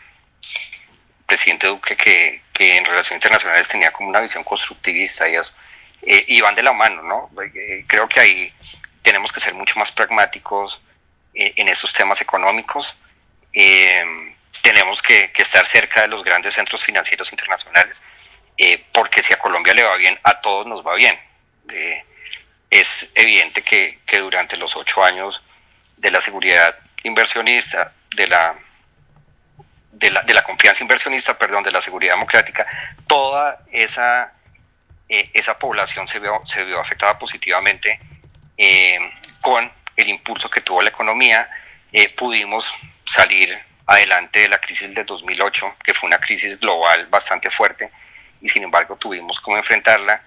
presidente 1.26 1.68
Duque 1.68 1.96
que, 1.96 2.42
que, 2.52 2.76
en 2.76 2.84
relaciones 2.84 3.22
internacionales 3.22 3.68
tenía 3.68 3.92
como 3.92 4.08
una 4.08 4.20
visión 4.20 4.42
constructivista 4.42 5.28
y 5.28 5.36
eso, 5.36 5.52
eh, 6.02 6.24
y 6.28 6.40
van 6.40 6.54
de 6.54 6.62
la 6.62 6.72
mano, 6.72 7.02
¿no? 7.02 7.30
Eh, 7.42 7.84
creo 7.86 8.08
que 8.08 8.20
ahí 8.20 8.52
tenemos 9.02 9.32
que 9.32 9.40
ser 9.40 9.54
mucho 9.54 9.78
más 9.78 9.92
pragmáticos 9.92 10.80
en 11.36 11.68
esos 11.68 11.92
temas 11.92 12.20
económicos. 12.20 12.96
Em, 13.52 14.33
tenemos 14.62 15.02
que, 15.02 15.30
estar 15.36 15.66
cerca 15.66 16.02
de 16.02 16.08
los 16.08 16.24
grandes 16.24 16.54
centros 16.54 16.82
financieros 16.84 17.30
internacionales, 17.32 18.02
eh, 18.56 18.84
porque 18.92 19.22
si 19.22 19.32
a 19.32 19.38
Colombia 19.38 19.74
le 19.74 19.84
va 19.84 19.96
bien, 19.96 20.18
a 20.22 20.40
todos 20.40 20.66
nos 20.66 20.86
va 20.86 20.94
bien. 20.94 21.18
Eh, 21.68 22.04
es 22.70 23.10
evidente 23.14 23.62
que, 23.62 23.98
durante 24.18 24.56
los 24.56 24.74
ocho 24.76 25.04
años 25.04 25.42
de 25.96 26.10
la 26.10 26.20
seguridad 26.20 26.76
inversionista, 27.02 27.92
de 28.16 28.26
la, 28.26 28.54
de 29.92 30.10
la, 30.10 30.42
confianza 30.42 30.82
inversionista, 30.82 31.36
perdón, 31.36 31.62
de 31.64 31.72
la 31.72 31.80
seguridad 31.80 32.14
democrática, 32.14 32.66
toda 33.06 33.64
esa, 33.70 34.32
eh, 35.08 35.30
esa 35.34 35.56
población 35.56 36.08
se 36.08 36.18
vio, 36.20 36.40
se 36.46 36.64
vio 36.64 36.80
afectada 36.80 37.18
positivamente 37.18 37.98
con 39.40 39.70
el 39.96 40.08
impulso 40.08 40.48
que 40.48 40.60
tuvo 40.60 40.80
la 40.80 40.90
economía. 40.90 41.48
pudimos 42.16 42.72
salir 43.04 43.60
adelante 43.86 44.40
de 44.40 44.48
la 44.48 44.58
crisis 44.58 44.94
de 44.94 45.04
2008, 45.04 45.76
que 45.82 45.94
fue 45.94 46.08
una 46.08 46.18
crisis 46.18 46.58
global 46.58 47.06
bastante 47.06 47.50
fuerte, 47.50 47.90
y 48.40 48.48
sin 48.48 48.62
embargo 48.62 48.96
tuvimos 48.96 49.40
como 49.40 49.56
enfrentarla. 49.56 50.22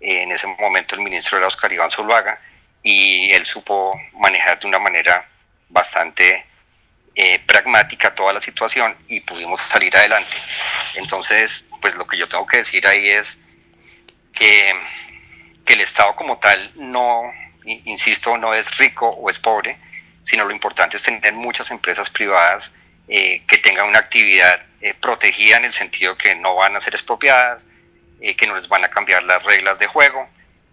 Eh, 0.00 0.22
en 0.22 0.32
ese 0.32 0.46
momento 0.46 0.94
el 0.94 1.00
ministro 1.00 1.38
era 1.38 1.46
Oscar 1.46 1.72
Iván 1.72 1.90
Zuluaga, 1.90 2.40
y 2.82 3.32
él 3.32 3.44
supo 3.46 3.98
manejar 4.20 4.58
de 4.60 4.66
una 4.66 4.78
manera 4.78 5.26
bastante 5.68 6.46
eh, 7.14 7.40
pragmática 7.46 8.14
toda 8.14 8.32
la 8.32 8.40
situación 8.40 8.94
y 9.08 9.20
pudimos 9.20 9.60
salir 9.60 9.96
adelante. 9.96 10.36
Entonces, 10.94 11.64
pues 11.80 11.94
lo 11.96 12.06
que 12.06 12.16
yo 12.16 12.28
tengo 12.28 12.46
que 12.46 12.58
decir 12.58 12.86
ahí 12.86 13.08
es 13.08 13.38
que, 14.32 14.74
que 15.64 15.72
el 15.72 15.80
Estado 15.80 16.14
como 16.14 16.38
tal 16.38 16.70
no, 16.76 17.22
insisto, 17.64 18.36
no 18.36 18.54
es 18.54 18.76
rico 18.78 19.08
o 19.08 19.30
es 19.30 19.38
pobre, 19.38 19.78
sino 20.22 20.44
lo 20.44 20.52
importante 20.52 20.96
es 20.96 21.02
tener 21.02 21.32
muchas 21.32 21.70
empresas 21.70 22.10
privadas 22.10 22.72
eh, 23.08 23.42
que 23.46 23.58
tengan 23.58 23.86
una 23.86 24.00
actividad 24.00 24.62
eh, 24.80 24.92
protegida 25.00 25.58
en 25.58 25.66
el 25.66 25.72
sentido 25.72 26.16
que 26.16 26.34
no 26.34 26.56
van 26.56 26.74
a 26.74 26.80
ser 26.80 26.94
expropiadas, 26.94 27.66
eh, 28.20 28.34
que 28.34 28.48
no 28.48 28.56
les 28.56 28.68
van 28.68 28.84
a 28.84 28.90
cambiar 28.90 29.22
las 29.22 29.44
reglas 29.44 29.78
de 29.78 29.86
juego. 29.86 30.28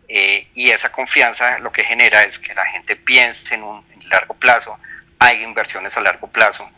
y 0.07 0.69
esa 0.69 0.91
confianza 0.91 1.59
lo 1.59 1.71
que 1.71 1.83
genera 1.83 2.23
es 2.23 2.37
que 2.37 2.53
la 2.53 2.65
gente 2.65 2.95
piense 2.95 3.55
en 3.55 3.63
un 3.63 3.83
largo 4.09 4.33
plazo, 4.35 4.77
hay 5.17 5.41
inversiones 5.41 5.95
a 5.97 6.01
largo 6.01 6.27
plazo 6.27 6.69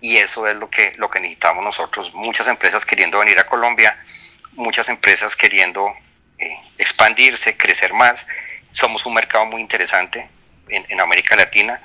y 0.00 0.16
eso 0.16 0.46
es 0.46 0.56
lo 0.56 0.70
que, 0.70 0.92
lo 0.96 1.10
que 1.10 1.20
necesitamos 1.20 1.64
nosotros. 1.64 2.14
Muchas 2.14 2.48
empresas 2.48 2.86
queriendo 2.86 3.18
venir 3.18 3.38
a 3.38 3.46
Colombia, 3.46 3.98
muchas 4.52 4.88
empresas 4.88 5.36
queriendo 5.36 5.92
expandirse, 6.78 7.56
crecer 7.56 7.92
más. 7.92 8.26
Somos 8.72 9.04
un 9.06 9.14
mercado 9.14 9.44
muy 9.46 9.60
interesante 9.60 10.30
en, 10.68 10.86
en 10.88 11.00
América 11.00 11.34
Latina 11.36 11.80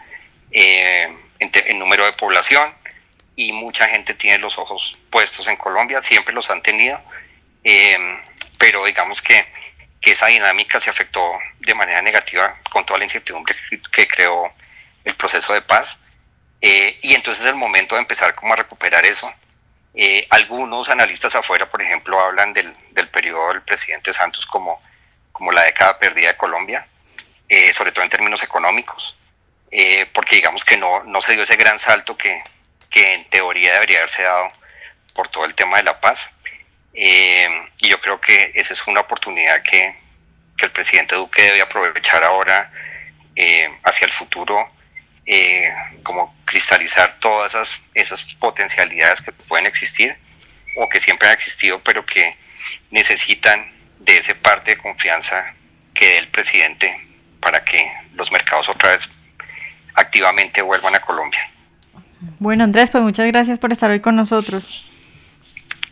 en, 0.51 1.17
en 1.39 1.79
número 1.79 2.05
de 2.05 2.13
población, 2.13 2.73
y 3.36 3.52
mucha 3.52 3.88
gente 3.88 4.13
tiene 4.13 4.38
los 4.39 4.58
ojos 4.58 4.93
puestos 5.10 5.48
en 5.48 5.58
Colombia, 5.58 6.02
siempre 6.02 6.34
los 6.34 6.50
han 6.50 6.62
tenido, 6.62 7.00
eh, 7.63 7.98
pero 8.58 8.86
digamos 8.86 9.22
que, 9.22 9.46
que, 10.00 10.12
esa 10.12 10.28
dinámica 10.28 10.80
se 10.80 10.89
afectó 10.89 11.22
de 11.60 11.74
manera 11.74 12.02
negativa 12.02 12.60
con 12.72 12.86
toda 12.86 13.00
la 13.00 13.06
incertidumbre 13.06 13.56
que, 13.91 14.08
creó 14.08 14.54
el 15.04 15.15
proceso 15.15 15.54
de 15.54 15.62
paz. 15.62 16.00
Eh, 16.62 16.98
y 17.02 17.13
entonces 17.13 17.43
es 17.43 17.50
el 17.50 17.58
momento 17.58 17.96
de 17.96 18.02
empezar 18.02 18.36
como 18.36 18.54
a 18.54 18.58
recuperar 18.58 19.06
eso. 19.06 19.32
Eh, 19.96 20.26
algunos 20.30 20.89
analistas 20.89 21.36
afuera, 21.36 21.69
por 21.69 21.82
ejemplo, 21.82 22.19
hablan 22.19 22.54
del, 22.54 22.72
del, 22.91 23.10
periodo 23.10 23.50
del 23.50 23.62
presidente 23.62 24.13
Santos 24.13 24.46
como, 24.46 24.82
como 25.32 25.52
la 25.52 25.63
década 25.63 26.00
perdida 26.00 26.30
de 26.30 26.38
Colombia, 26.38 26.88
sobre 27.74 27.91
todo 27.91 28.04
en 28.04 28.10
términos 28.10 28.41
económicos. 28.43 29.17
eh, 29.72 30.06
porque 30.13 30.36
digamos 30.36 30.63
que 30.63 30.78
no, 30.78 31.04
no 31.04 31.22
se 31.22 31.34
dio 31.34 31.43
ese 31.43 31.56
gran 31.56 31.80
salto 31.80 32.15
que, 32.15 32.41
que 32.93 33.15
en 33.15 33.25
teoría 33.25 33.73
debería 33.73 33.97
haberse 33.97 34.21
dado 34.21 34.49
por 35.15 35.27
todo 35.29 35.45
el 35.45 35.56
tema 35.56 35.77
de 35.77 35.84
la 35.84 35.99
paz. 35.99 36.29
Eh, 36.93 37.49
y 37.79 37.89
yo 37.89 37.99
creo 37.99 38.21
que 38.21 38.51
esa 38.53 38.73
es 38.73 38.86
una 38.86 39.01
oportunidad 39.01 39.63
que, 39.63 40.01
el 40.60 40.71
presidente 40.71 41.15
Duque 41.15 41.41
debe 41.41 41.62
aprovechar 41.62 42.23
ahora 42.23 42.71
eh, 43.36 43.67
hacia 43.84 44.06
el 44.06 44.13
futuro, 44.13 44.71
como 46.03 46.34
cristalizar 46.45 47.19
todas 47.19 47.53
esas, 47.53 47.82
esas 47.93 48.23
potencialidades 48.36 49.21
que 49.21 49.34
pueden 49.34 49.65
existir 49.65 50.15
o 50.77 50.88
que 50.88 51.01
siempre 51.01 51.27
han 51.27 51.34
existido, 51.34 51.82
pero 51.82 52.06
que 52.06 52.38
necesitan 52.91 53.73
de 53.99 54.19
ese 54.19 54.36
parte 54.36 54.71
de 54.71 54.77
confianza 54.77 55.53
que 55.93 56.06
dé 56.06 56.17
el 56.19 56.29
presidente 56.29 56.97
para 57.41 57.65
que 57.65 57.91
los 58.13 58.32
mercados 58.32 58.69
otra 58.69 58.91
vez 58.91 59.10
activamente 59.95 60.62
vuelvan 60.62 60.95
a 60.95 61.01
Colombia. 61.01 61.49
Bueno, 62.39 62.63
Andrés, 62.63 62.89
pues 62.89 63.03
muchas 63.03 63.27
gracias 63.27 63.59
por 63.59 63.71
estar 63.71 63.91
hoy 63.91 63.99
con 63.99 64.15
nosotros. 64.15 64.91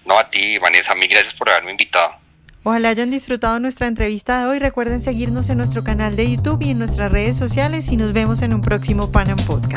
No, 0.06 0.18
a 0.18 0.30
ti, 0.30 0.58
Vanessa, 0.58 0.94
a 0.94 0.96
mí 0.96 1.08
gracias 1.08 1.34
por 1.34 1.50
haberme 1.50 1.72
invitado. 1.72 2.14
Ojalá 2.64 2.90
hayan 2.90 3.10
disfrutado 3.10 3.60
nuestra 3.60 3.88
entrevista 3.88 4.40
de 4.40 4.46
hoy. 4.46 4.60
Recuerden 4.60 5.00
seguirnos 5.00 5.50
en 5.50 5.58
nuestro 5.58 5.84
canal 5.84 6.16
de 6.16 6.32
YouTube 6.32 6.62
y 6.62 6.72
en 6.72 6.80
nuestras 6.80 7.12
redes 7.12 7.36
sociales 7.38 7.92
y 7.92 7.98
nos 7.98 8.14
vemos 8.14 8.42
en 8.44 8.54
un 8.54 8.62
próximo 8.62 9.12
Panam 9.12 9.38
Podcast. 9.48 9.71